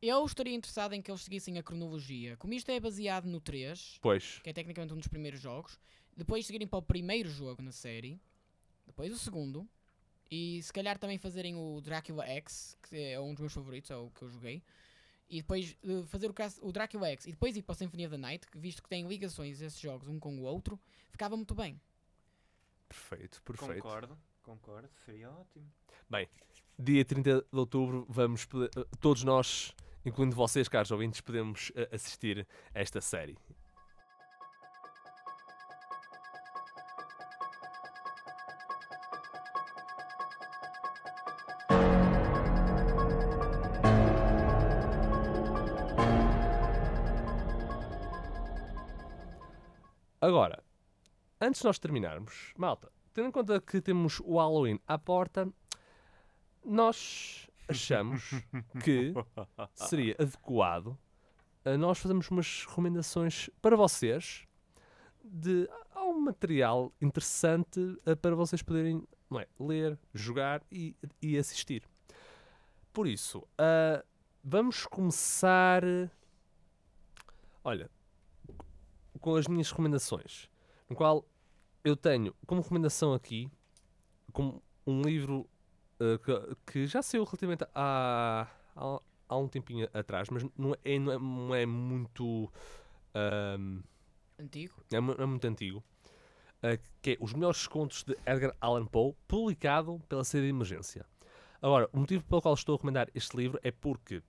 [0.02, 2.36] Eu estaria interessado em que eles seguissem a cronologia.
[2.36, 5.78] Como isto é baseado no 3, pois que é tecnicamente um dos primeiros jogos,
[6.16, 8.20] depois seguirem para o primeiro jogo na série,
[8.84, 9.64] depois o segundo,
[10.28, 13.96] e se calhar também fazerem o Dracula X, que é um dos meus favoritos, é
[13.96, 14.60] o que eu joguei,
[15.30, 18.18] e depois eh, fazer o, o Dracula X e depois ir para Symphony of the
[18.20, 20.80] Night, que visto que tem ligações esses jogos um com o outro,
[21.12, 21.80] ficava muito bem.
[22.88, 23.82] perfeito, perfeito.
[23.82, 25.70] Concordo, concordo, seria ótimo.
[26.76, 29.72] Dia 30 de outubro vamos poder- eh, todos nós,
[30.04, 33.36] incluindo vocês, caros ouvintes, podemos eh, assistir a esta série.
[50.20, 50.62] Agora,
[51.40, 55.52] antes de nós terminarmos, malta, tendo em conta que temos o Halloween à porta,
[56.64, 58.30] nós achamos
[58.82, 59.12] que
[59.74, 60.96] seria adequado
[61.64, 64.46] a nós fazermos umas recomendações para vocês
[65.24, 69.06] de algum material interessante eh, para vocês poderem
[69.38, 71.88] é, ler, jogar e, e assistir.
[72.92, 74.04] Por isso, ah,
[74.44, 75.82] vamos começar.
[77.64, 77.90] Olha,
[79.20, 80.50] com as minhas recomendações,
[80.90, 81.24] no qual
[81.84, 83.50] eu tenho como recomendação aqui
[84.32, 85.48] como um livro
[86.02, 90.98] uh, que, que já saiu relativamente há, há, há um tempinho atrás, mas não é,
[90.98, 92.52] não é, não é muito
[93.14, 93.80] ahm,
[94.38, 94.74] Antigo.
[94.92, 100.00] é, é muito antigo, uh, que é Os Melhores Contos de Edgar Allan Poe, publicado
[100.08, 101.06] pela série de emergência.
[101.60, 104.20] Agora, o motivo pelo qual estou a recomendar este livro é porque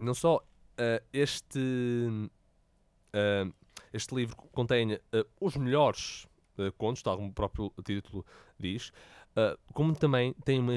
[0.00, 3.52] não só uh, este, uh,
[3.92, 4.98] este livro contém uh,
[5.40, 6.26] os melhores
[6.76, 8.24] contos, tal como o próprio título
[8.58, 8.92] diz,
[9.36, 10.72] uh, como também tem, uma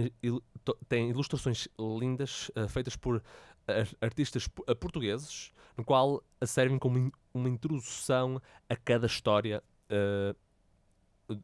[0.88, 1.68] tem ilustrações
[2.00, 3.24] lindas uh, feitas por
[3.68, 10.36] ar- artistas po- portugueses, no qual servem como in- uma introdução a cada história uh,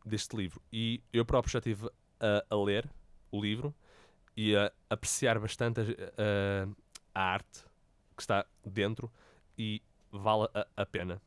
[0.06, 0.62] deste livro.
[0.72, 2.90] E eu próprio já estive a, a ler
[3.32, 3.74] o livro
[4.36, 6.68] e a apreciar bastante a, a-
[7.16, 7.64] a arte
[8.16, 9.12] que está dentro
[9.58, 11.22] e vale a, pena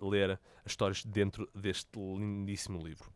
[0.00, 0.32] ler
[0.64, 3.12] as histórias dentro deste lindíssimo livro.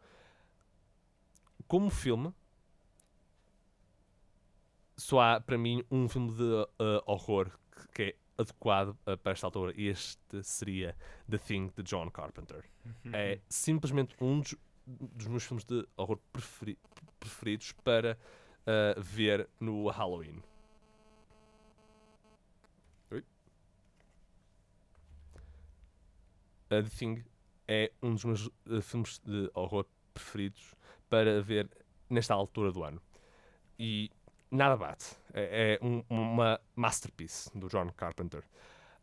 [1.66, 2.32] Como filme,
[4.96, 9.32] só há para mim um filme de uh, horror que, que é adequado uh, para
[9.32, 10.96] esta altura e este seria
[11.28, 12.64] The Thing de John Carpenter.
[13.12, 14.54] É simplesmente um dos,
[14.86, 16.78] dos meus filmes de horror preferi-
[17.18, 18.18] preferidos para
[18.60, 20.42] uh, ver no Halloween.
[23.10, 23.24] Oi?
[26.70, 27.24] Uh, The Thing
[27.66, 28.50] é um dos meus
[28.82, 30.74] filmes de horror preferidos
[31.08, 31.70] para ver
[32.08, 33.00] nesta altura do ano.
[33.78, 34.10] E
[34.50, 35.16] nada bate.
[35.32, 38.44] É, é um- uma masterpiece do John Carpenter.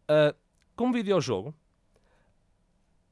[0.03, 0.35] Uh,
[0.75, 1.53] como videojogo,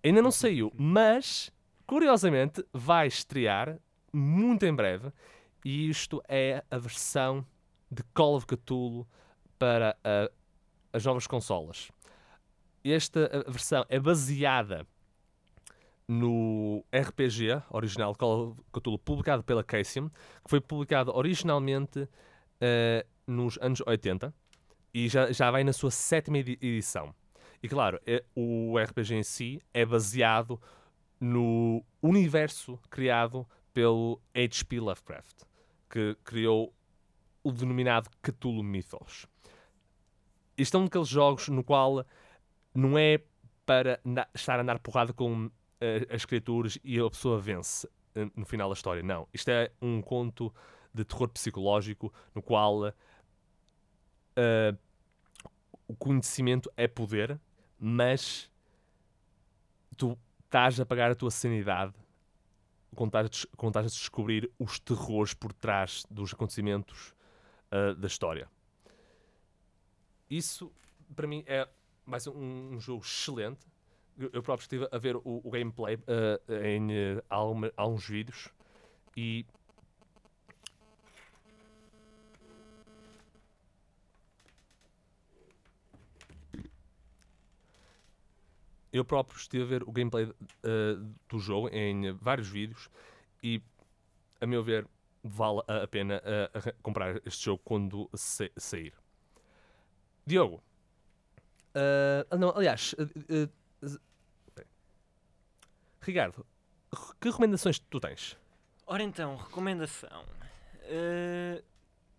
[0.04, 1.52] ainda não saiu, mas
[1.86, 3.78] curiosamente vai estrear
[4.14, 5.12] muito em breve.
[5.64, 7.46] E isto é a versão
[7.92, 9.08] de Call of Cthulhu
[9.58, 10.34] para uh,
[10.94, 11.92] as novas consolas.
[12.84, 14.88] Esta uh, versão é baseada
[16.12, 22.10] no RPG original Call of Cthulhu, publicado pela Cassium, que foi publicado originalmente
[22.60, 24.34] eh, nos anos 80
[24.92, 27.14] E já, já vai na sua sétima edi- edição.
[27.62, 30.60] E claro, é- o RPG em si é baseado
[31.20, 34.80] no universo criado pelo H.P.
[34.80, 35.44] Lovecraft,
[35.92, 36.74] que criou
[37.44, 39.28] o denominado Cthulhu Mythos.
[40.58, 42.04] Isto é um daqueles jogos no qual
[42.74, 43.22] não é
[43.64, 44.00] para
[44.34, 45.52] estar a andar porrada com
[46.10, 49.02] as criaturas e a pessoa vence eh, no final da história.
[49.04, 49.28] Não.
[49.34, 50.54] Isto é um conto
[50.94, 52.94] de terror psicológico no qual
[54.36, 54.76] eh,
[55.88, 57.40] o conhecimento é poder,
[57.80, 58.50] mas
[59.98, 61.94] tu estás a pagar a tua sanidade
[62.96, 67.14] quando estás quando estás a descobrir os terrores por trás dos acontecimentos
[67.72, 68.50] eh, da história.
[70.30, 70.72] Isso,
[71.16, 71.68] para mim, é
[72.06, 73.60] mais um, um jogo excelente.
[74.20, 78.50] Eu, próprio estive a ver o, o gameplay eh, em eh, alguma- alguns vídeos
[79.16, 79.46] e
[88.92, 90.30] eu próprio estive a ver o gameplay
[90.64, 90.96] eh,
[91.30, 92.90] do jogo em vários vídeos
[93.42, 93.62] e,
[94.42, 94.86] a meu ver,
[95.24, 96.22] vale a pena
[96.54, 98.94] arran- comprar este jogo quando sa- sair.
[100.26, 100.62] Diogo.
[101.74, 103.50] ah, não, aliás, eh, eh,
[103.88, 104.00] z-
[104.54, 104.70] peraí.
[106.10, 106.44] Ricardo,
[107.22, 108.36] que recomendações tu tens?
[108.88, 110.26] Ora então, recomendação.
[110.82, 111.64] Eh,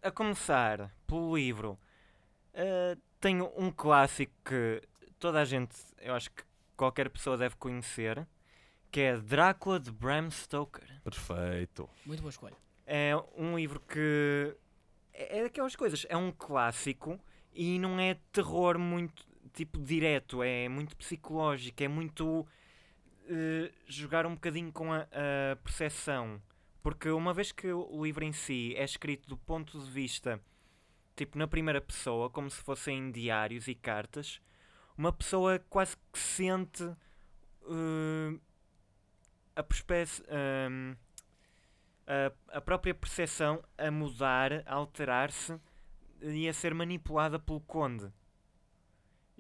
[0.00, 1.76] a começar pelo livro,
[2.54, 4.80] eh, tenho um clássico que
[5.18, 6.44] toda a gente, eu acho que
[6.76, 8.24] qualquer pessoa deve conhecer,
[8.92, 11.00] que é Drácula de Bram Stoker.
[11.02, 11.90] Perfeito.
[12.06, 12.56] Muito boa escolha.
[12.86, 14.56] É um livro que
[15.12, 17.18] é é daquelas coisas, é um clássico
[17.52, 22.46] e não é terror muito tipo direto, é muito psicológico, é muito
[23.30, 26.42] eh, jogar um bocadinho com a, a percepção.
[26.82, 30.40] Porque uma vez que o livro em si é escrito do ponto de vista
[31.14, 34.40] tipo na primeira pessoa, como se fossem diários e cartas,
[34.96, 36.82] uma pessoa quase que sente
[37.64, 38.40] eh,
[39.54, 40.96] a perspe- ehm,
[42.06, 45.60] a, a própria percepção a mudar, a alterar-se
[46.22, 48.10] e a ser manipulada pelo conde.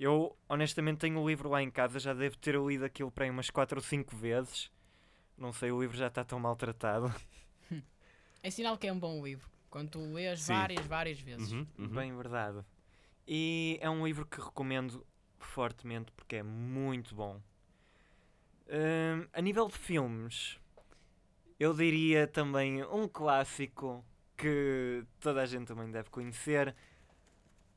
[0.00, 3.30] Eu, honestamente, tenho o livro lá em casa, já devo ter lido aquilo para aí
[3.30, 4.70] umas 4 ou 5 vezes.
[5.36, 7.14] Não sei, o livro já está tão maltratado.
[8.42, 9.46] É sinal que é um bom livro.
[9.68, 10.54] Quando tu lês Sim.
[10.54, 11.52] várias, várias vezes.
[11.52, 11.88] Uhum, uhum.
[11.88, 12.64] Bem verdade.
[13.28, 15.06] E é um livro que recomendo
[15.38, 17.38] fortemente porque é muito bom.
[18.66, 20.58] Hum, a nível de filmes,
[21.58, 24.02] eu diria também um clássico
[24.38, 26.74] que toda a gente também deve conhecer: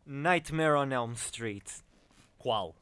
[0.05, 1.69] Nightmare on Elm Street,
[2.43, 2.75] Qual?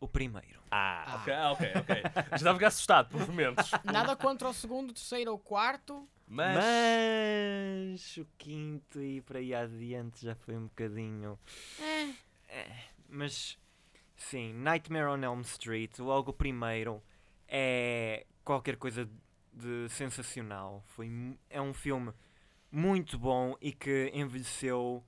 [0.00, 0.60] o primeiro.
[0.70, 1.16] Ah, Ah.
[1.16, 2.02] ok, ok, ok.
[2.30, 3.70] Já estava a ficar assustado por momentos.
[3.84, 6.08] Nada contra o segundo, terceiro ou quarto.
[6.26, 6.56] Mas.
[6.56, 11.38] Mas o quinto e para aí adiante já foi um bocadinho.
[12.48, 12.84] É.
[13.08, 13.56] Mas
[14.16, 17.00] sim, Nightmare on Elm Street, logo o primeiro,
[17.46, 19.08] é qualquer coisa
[19.52, 20.82] de sensacional.
[20.88, 21.08] Foi,
[21.48, 22.12] é um filme
[22.72, 25.04] muito bom e que envelheceu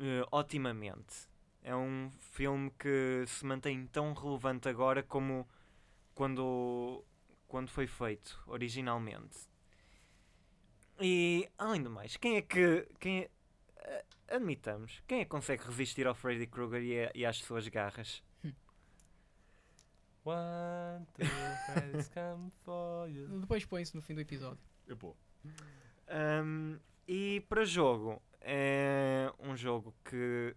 [0.00, 1.28] eh, otimamente.
[1.64, 5.48] É um filme que se mantém tão relevante agora como
[6.14, 7.02] quando,
[7.48, 9.48] quando foi feito originalmente.
[11.00, 12.86] E além do mais, quem é que.
[13.00, 13.30] Quem é-
[13.78, 17.66] eh, admitamos, quem é que consegue resistir ao Freddy Krueger e, a- e às suas
[17.68, 18.22] garras?
[20.24, 21.26] One, two,
[22.14, 23.26] come for you.
[23.40, 24.62] Depois põe-se no fim do episódio.
[24.86, 25.16] Eu vou.
[26.08, 30.54] Um, e para jogo, é um jogo que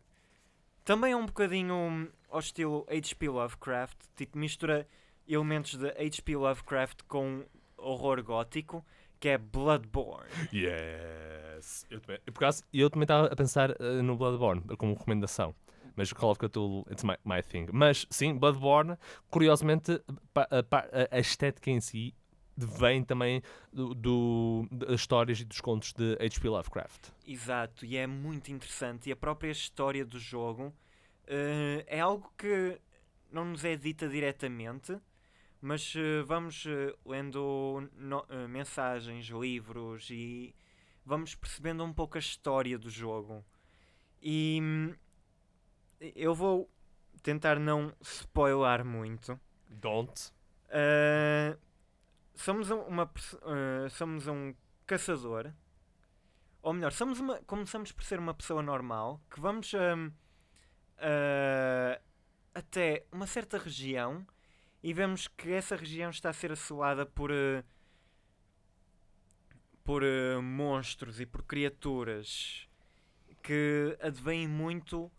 [0.87, 4.87] também é um bocadinho ao estilo HP Lovecraft, tipo mistura
[5.27, 7.43] elementos de HP Lovecraft com
[7.77, 8.85] horror gótico,
[9.19, 10.29] que é Bloodborne.
[10.53, 11.85] Yes!
[11.89, 15.53] Eu também, por acaso, eu também estava a pensar eh, no Bloodborne como recomendação.
[15.95, 17.67] Mas Call of Cthulhu, it's my, my thing.
[17.73, 18.95] Mas sim, Bloodborne,
[19.29, 19.99] curiosamente,
[20.33, 22.13] pa- pa- a estética em si
[22.65, 23.41] vem também
[23.71, 26.49] do, do- das histórias e dos contos de H.P.
[26.49, 27.09] Lovecraft.
[27.27, 29.09] Exato, e é muito interessante.
[29.09, 30.73] E a própria história do jogo
[31.27, 32.79] eh, é algo que
[33.31, 34.97] não nos é dita diretamente,
[35.61, 40.55] mas eh, vamos eh, lendo no- mensagens, livros e
[41.05, 43.43] vamos percebendo um pouco a história do jogo.
[44.21, 44.93] E hum,
[46.15, 46.69] eu vou
[47.21, 49.39] tentar não spoiler muito.
[49.69, 50.31] Don't.
[50.69, 51.57] Uh,
[52.41, 54.53] somos um- uma uh, somos um
[54.85, 55.51] caçador
[56.61, 62.01] ou melhor somos uma começamos por ser uma pessoa normal que vamos um, uh,
[62.53, 64.25] até uma certa região
[64.83, 67.63] e vemos que essa região está a ser assolada por uh,
[69.83, 70.03] por
[70.43, 72.67] monstros e por criaturas
[73.41, 75.09] que advém muito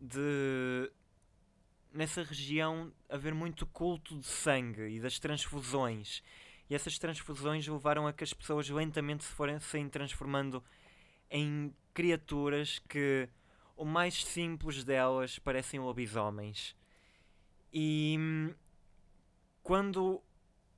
[0.00, 0.90] de
[1.92, 6.22] nessa região haver muito culto de sangue e das transfusões.
[6.72, 10.64] E essas transfusões levaram a que as pessoas lentamente se fossem transformando
[11.30, 13.28] em criaturas que
[13.76, 16.74] o mais simples delas parecem lobisomens.
[17.70, 18.54] E hum,
[19.62, 20.22] quando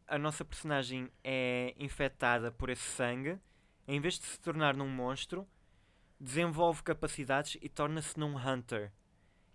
[0.09, 3.38] a nossa personagem é infectada por esse sangue,
[3.86, 5.47] em vez de se tornar num monstro,
[6.18, 8.90] desenvolve capacidades e torna-se num hunter.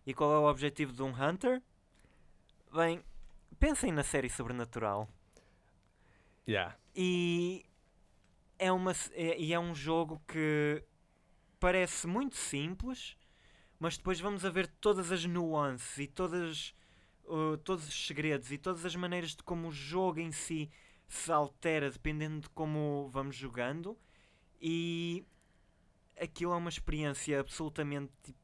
[0.05, 1.61] E qual é o objetivo de um hunter?
[2.73, 3.03] Bem,
[3.59, 5.18] pensem na série Sobrenatural.
[6.47, 6.75] Yeah.
[6.95, 7.65] E
[8.57, 10.83] é, uma, é, e é um jogo que
[11.59, 13.17] parece muito simples,
[13.79, 16.73] mas depois vamos a ver todas as nuances e todas,
[17.25, 20.69] uh, todos os segredos e todas as maneiras de como o jogo em si
[21.07, 23.97] se altera dependendo de como vamos jogando.
[24.61, 25.25] E
[26.19, 28.39] aquilo é uma experiência absolutamente tipo,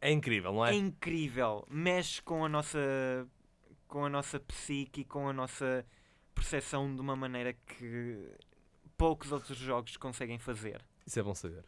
[0.00, 0.74] É incrível, não é?
[0.74, 1.66] incrível.
[1.70, 3.28] Mexe com a nossa
[3.88, 5.86] com a nossa psique e com a nossa
[6.36, 8.30] percepção de uma maneira que
[8.96, 10.80] poucos outros jogos conseguem fazer.
[11.06, 11.64] Isso é bom saber.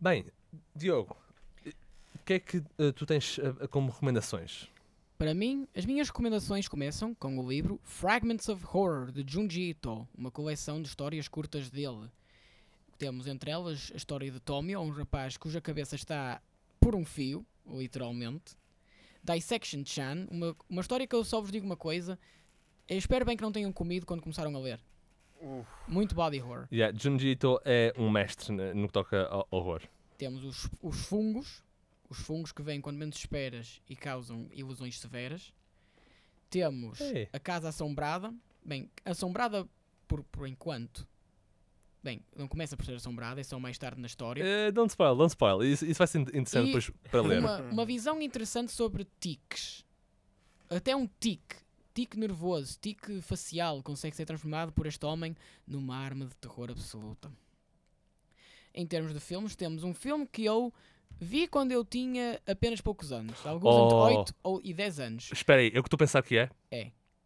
[0.00, 0.24] Bem,
[0.74, 1.16] Diogo,
[2.14, 4.68] o que é que eh, tu tens eh, como recomendações?
[5.18, 10.06] Para mim, as minhas recomendações começam com o livro Fragments of Horror de Junji Ito,
[10.16, 12.10] uma coleção de histórias curtas dele.
[12.98, 16.40] Temos entre elas a história de Tomio, um rapaz cuja cabeça está
[16.78, 18.56] por um fio, literalmente.
[19.22, 22.18] Dissection Chan, uma, uma história que eu só vos digo uma coisa.
[22.88, 24.80] Eu espero bem que não tenham comido quando começaram a ler.
[25.86, 26.66] Muito body horror.
[26.72, 29.82] Yeah, Junji Ito é um mestre no que toca ao horror.
[30.16, 31.62] Temos os, os fungos,
[32.08, 35.52] os fungos que vêm quando menos esperas e causam ilusões severas.
[36.48, 37.28] Temos Ei.
[37.32, 38.32] a Casa Assombrada.
[38.64, 39.68] Bem, assombrada
[40.08, 41.06] por, por enquanto.
[42.02, 44.42] Bem, não começa por ser assombrada, é só mais tarde na história.
[44.42, 45.62] Eh, don't spoil, don't spoil.
[45.62, 47.40] Isso, isso vai ser in- interessante E depois para ler.
[47.40, 49.84] Uma, uma visão interessante sobre tiques.
[50.70, 51.56] Até um tique,
[51.96, 55.34] tique nervoso, tique facial, consegue ser transformado por este homem
[55.66, 57.32] numa arma de terror absoluta.
[58.74, 60.70] Em termos de filmes, temos um filme que eu
[61.18, 63.84] vi quando eu tinha apenas poucos anos, alguns Oh.
[63.86, 65.30] entre 8 ou, e 10 anos.
[65.32, 66.50] Espera aí, é o que tu pensar que é?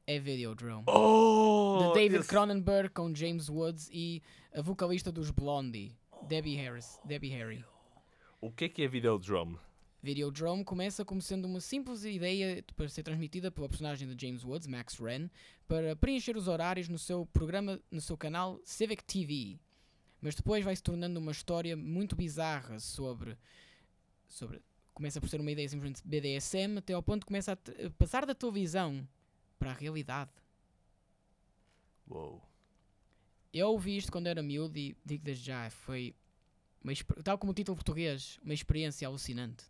[0.06, 0.84] É Videodrome.
[0.86, 1.88] Oh!
[1.88, 4.22] de David esse- Cronenberg com James Woods e
[4.54, 5.96] a vocalista dos Blondie,
[6.28, 7.64] Debbie Harris, Debbie Harry.
[8.40, 9.58] O que é que é Videodrome?
[10.02, 14.66] Videodrome começa como sendo uma simples ideia para ser transmitida pela personagem de James Woods,
[14.66, 15.28] Max Wren,
[15.68, 19.58] para preencher os horários no seu programa, no seu canal Civic TV.
[20.20, 23.36] Mas depois vai se tornando uma história muito bizarra sobre.
[24.26, 24.62] sobre
[24.94, 28.24] começa por ser uma ideia simplesmente BDSM, até ao ponto que começa a a passar
[28.26, 29.06] da televisão
[29.58, 30.30] para a realidade.
[32.08, 32.42] Uou.
[33.52, 36.14] Eu ouvi isto quando era miúdo e digo desde já, foi.
[36.82, 36.92] Uma,
[37.22, 39.69] tal como o título português, uma experiência alucinante.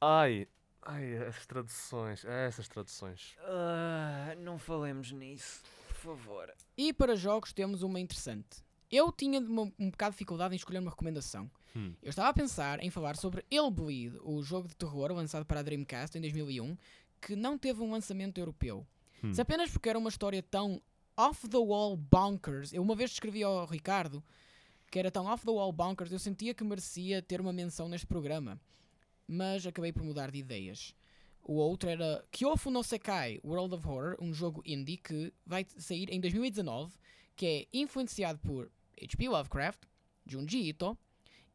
[0.00, 0.46] Ai,
[0.82, 3.36] ai, as traduções, essas traduções.
[3.40, 6.52] Ah, não falemos nisso, por favor.
[6.76, 8.64] E para jogos temos uma interessante.
[8.90, 11.50] Eu tinha uma- um bocado de dificuldade em escolher uma recomendação.
[11.74, 11.92] Hum.
[12.02, 15.62] Eu estava a pensar em falar sobre Hellbleed, o jogo de terror lançado para a
[15.62, 16.76] Dreamcast em 2001,
[17.20, 18.86] que não teve um lançamento europeu.
[19.24, 19.32] Hum.
[19.34, 20.80] Se apenas porque era uma história tão
[21.16, 24.22] off the wall bonkers, eu uma vez escrevi ao Ricardo
[24.88, 28.06] que era tão off the wall bonkers, eu sentia que merecia ter uma menção neste
[28.06, 28.60] programa.
[29.26, 30.94] Mas acabei por mudar de ideias.
[31.42, 36.08] O outro era Kyofu no Sekai World of Horror, um jogo indie que vai sair
[36.10, 36.92] em 2019,
[37.36, 38.70] que é influenciado por
[39.00, 39.28] H.P.
[39.28, 39.80] Lovecraft,
[40.26, 40.98] Junji Ito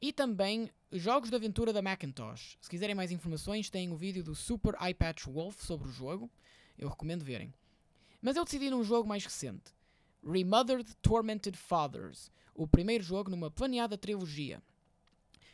[0.01, 2.57] e também jogos de aventura da Macintosh.
[2.61, 6.31] Se quiserem mais informações, tem o vídeo do Super Eye Patch Wolf sobre o jogo.
[6.77, 7.53] Eu recomendo verem.
[8.21, 9.73] Mas eu decidi num jogo mais recente.
[10.23, 14.61] Remothered Tormented Fathers, o primeiro jogo numa planeada trilogia.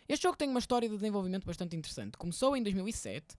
[0.10, 2.18] Este jogo tem uma história de desenvolvimento bastante interessante.
[2.18, 3.36] Começou em 2007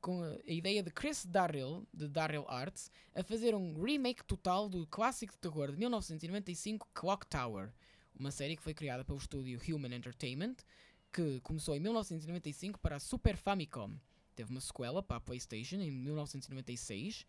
[0.00, 4.86] com a ideia de Chris Darrell, de Darrell Arts, a fazer um remake total do
[4.86, 7.72] clássico de terror de 1995 Clock Tower,
[8.16, 10.54] uma série que foi criada pelo estúdio Human Entertainment,
[11.12, 13.92] que começou em 1995 para a Super Famicom.
[14.36, 17.26] Teve uma sequela para a PlayStation em 1996,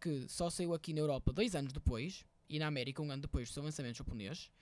[0.00, 3.48] que só saiu aqui na Europa dois anos depois, e na América um ano depois
[3.48, 4.52] do seu lançamento japonês.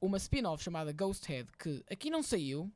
[0.00, 2.72] Uma spin-off chamada Ghost Head, que aqui não saiu,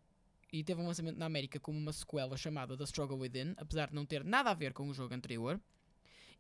[0.53, 3.95] e teve um lançamento na América como uma sequela chamada The Struggle Within, apesar de
[3.95, 5.61] não ter nada a ver com o jogo anterior.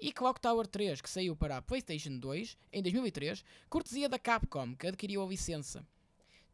[0.00, 4.74] E Clock Tower 3, que saiu para a PlayStation 2 em 2003, cortesia da Capcom,
[4.74, 5.86] que adquiriu a licença.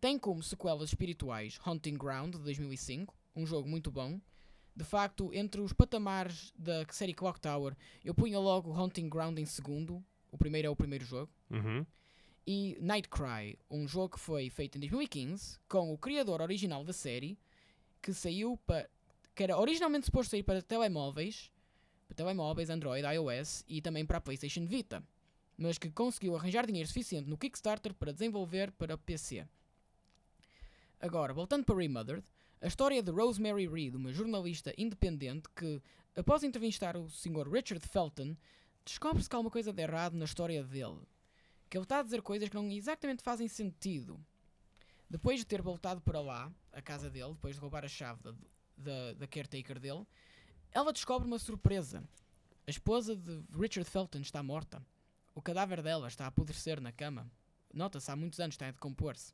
[0.01, 4.21] Tem como sequelas espirituais Hunting Ground de 2005, um jogo muito bom.
[4.75, 9.47] De facto, entre os patamares da série Clock Tower, eu punha logo Hunting Ground em
[9.47, 10.05] segundo.
[10.31, 11.33] O primeiro é o primeiro jogo.
[11.51, 11.87] Uhum.
[12.47, 17.39] e Nightcry, um jogo que foi feito em 2015 com o criador original da série,
[18.07, 18.89] que saiu para
[19.35, 21.51] que era originalmente suposto sair para telemóveis,
[22.07, 25.03] para telemóveis, Android, iOS e também para a PlayStation Vita,
[25.59, 29.45] mas que conseguiu arranjar dinheiro suficiente no Kickstarter para desenvolver para PC.
[31.01, 32.25] Agora, voltando para Remothered,
[32.61, 35.83] a história de Rosemary Reed, uma jornalista independente que,
[36.15, 37.51] após entrevistar o Sr.
[37.51, 38.37] Richard Felton,
[38.85, 41.01] descobre-se que há uma coisa de errado na história dele.
[41.69, 44.19] Que ele está a dizer coisas que não exatamente fazem sentido.
[45.11, 48.35] Depois de ter voltado para lá, a casa dele, depois de roubar a chave da,
[48.77, 50.07] da, da caretaker dele,
[50.71, 52.05] ela descobre uma surpresa.
[52.67, 54.85] A esposa de Richard Felton está morta.
[55.35, 57.31] O cadáver dela está a apodrecer na cama.
[57.73, 59.33] Nota-se, há muitos anos está a decompor-se.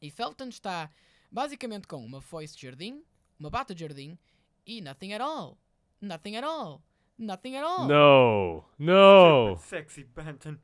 [0.00, 0.90] E Felton está
[1.30, 3.02] basicamente com uma foice de jardim,
[3.38, 4.16] uma bata de jardim
[4.64, 5.58] e nothing at all.
[6.00, 6.82] Nothing at all.
[7.18, 7.88] Nothing at all.
[7.88, 8.64] No!
[8.78, 9.56] No!
[9.56, 10.58] Sexy Bantam.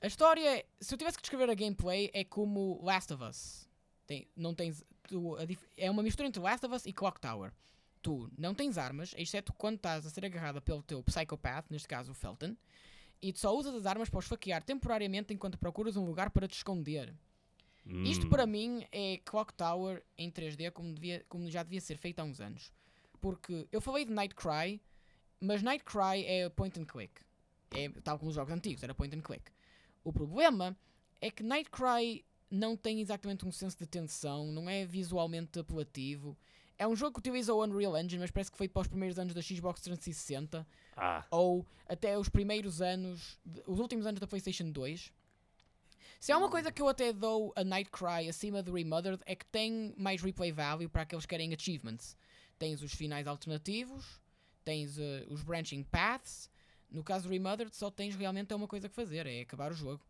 [0.00, 3.68] A história, se eu tivesse que descrever a gameplay, é como Last of Us.
[4.06, 5.36] Tem, não tens, tu-
[5.76, 7.52] é uma mistura entre Last of Us e Clock Tower.
[8.00, 12.12] Tu não tens armas, exceto quando estás a ser agarrada pelo teu Psychopath, neste caso
[12.12, 12.56] o Felton,
[13.20, 16.46] e tu só usas as armas para os faquear temporariamente enquanto procuras um lugar para
[16.46, 17.12] te esconder.
[18.04, 18.30] Isto Hum.
[18.30, 22.24] para mim é Clock Tower em 3D como, devia- como já devia ser feito há
[22.24, 22.70] uns anos.
[23.20, 24.80] Porque eu falei de Nightcry,
[25.40, 27.12] mas Nightcry é point and click.
[27.74, 29.50] É tal como os jogos antigos, era point and click.
[30.04, 30.76] O problema
[31.20, 36.36] é que Nightcry não tem exatamente um senso de tensão, não é visualmente apelativo.
[36.78, 39.18] É um jogo que utiliza o Unreal Engine, mas parece que foi para os primeiros
[39.18, 41.24] anos da Xbox 360 Ah.
[41.30, 45.12] ou até os primeiros anos, os últimos anos da PlayStation 2.
[46.20, 49.46] Se há uma coisa que eu até dou a Nightcry acima do Remothered é que
[49.46, 52.16] tem mais replay value para aqueles que querem achievements.
[52.58, 54.20] Tens os finais alternativos,
[54.64, 56.50] tens eh, os branching paths.
[56.90, 60.02] No caso do Remothered só tens realmente uma coisa que fazer, é acabar o jogo.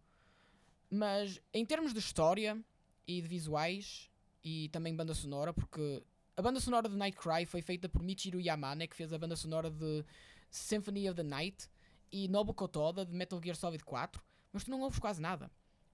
[0.90, 2.58] Mas em termos de história
[3.06, 4.10] e de visuais
[4.42, 6.02] e também banda sonora, porque
[6.36, 9.70] a banda sonora de Nightcry foi feita por Michiru Yamane, que fez a banda sonora
[9.70, 10.04] de
[10.50, 11.68] Symphony of the Night
[12.10, 14.22] e Nobuko Toda de Metal Gear Solid 4,
[14.52, 15.50] mas tu não ouves quase nada.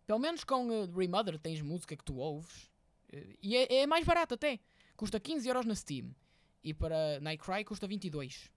[0.07, 2.71] Pelo menos com uh, Remother tens música que tu ouves
[3.11, 4.61] eh, e é, é mais barato até.
[4.97, 6.15] Custa 15€ euros na Steam
[6.63, 8.51] e para Nightcry custa 22.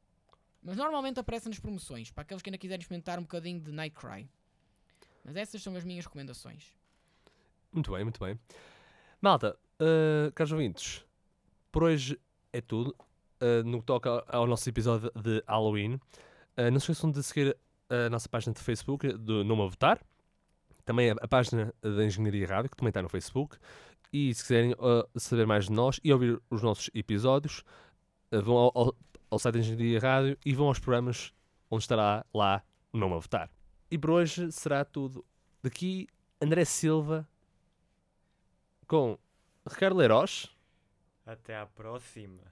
[0.62, 4.30] Mas normalmente aparece nas promoções para aqueles que ainda quiserem experimentar um bocadinho de Nightcry.
[5.28, 6.74] Mas essas são as minhas recomendações.
[7.74, 8.40] Muito bem, muito bem.
[9.22, 11.06] Malta, uh, caros ouvintes,
[11.70, 12.18] por hoje
[12.54, 12.96] é tudo.
[13.40, 17.56] Uh, no que toca ao nosso episódio de Halloween, uh, não se esqueçam de seguir
[17.90, 20.00] a nossa página de Facebook do Numa Votar,
[20.86, 23.58] também a, a página da Engenharia Rádio, que também está no Facebook.
[24.12, 24.74] E se quiserem
[25.18, 27.64] saber mais de nós e ouvir os nossos episódios,
[28.32, 28.96] vão ao, ao,
[29.30, 31.34] ao site da Engenharia Rádio e vão aos programas
[31.70, 33.50] onde estará lá o Numa Votar.
[33.90, 35.24] E por hoje será tudo.
[35.64, 36.10] Daqui,
[36.42, 37.26] André Silva
[38.88, 39.18] com
[39.68, 40.50] Ricardo Leiroz
[41.26, 42.44] Até à próxima.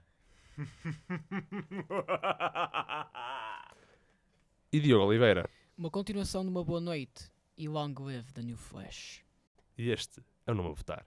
[4.72, 5.48] e Diogo Oliveira.
[5.76, 9.22] Uma continuação de uma boa noite e long live the new flash.
[9.76, 11.04] E este é o Numa Votar.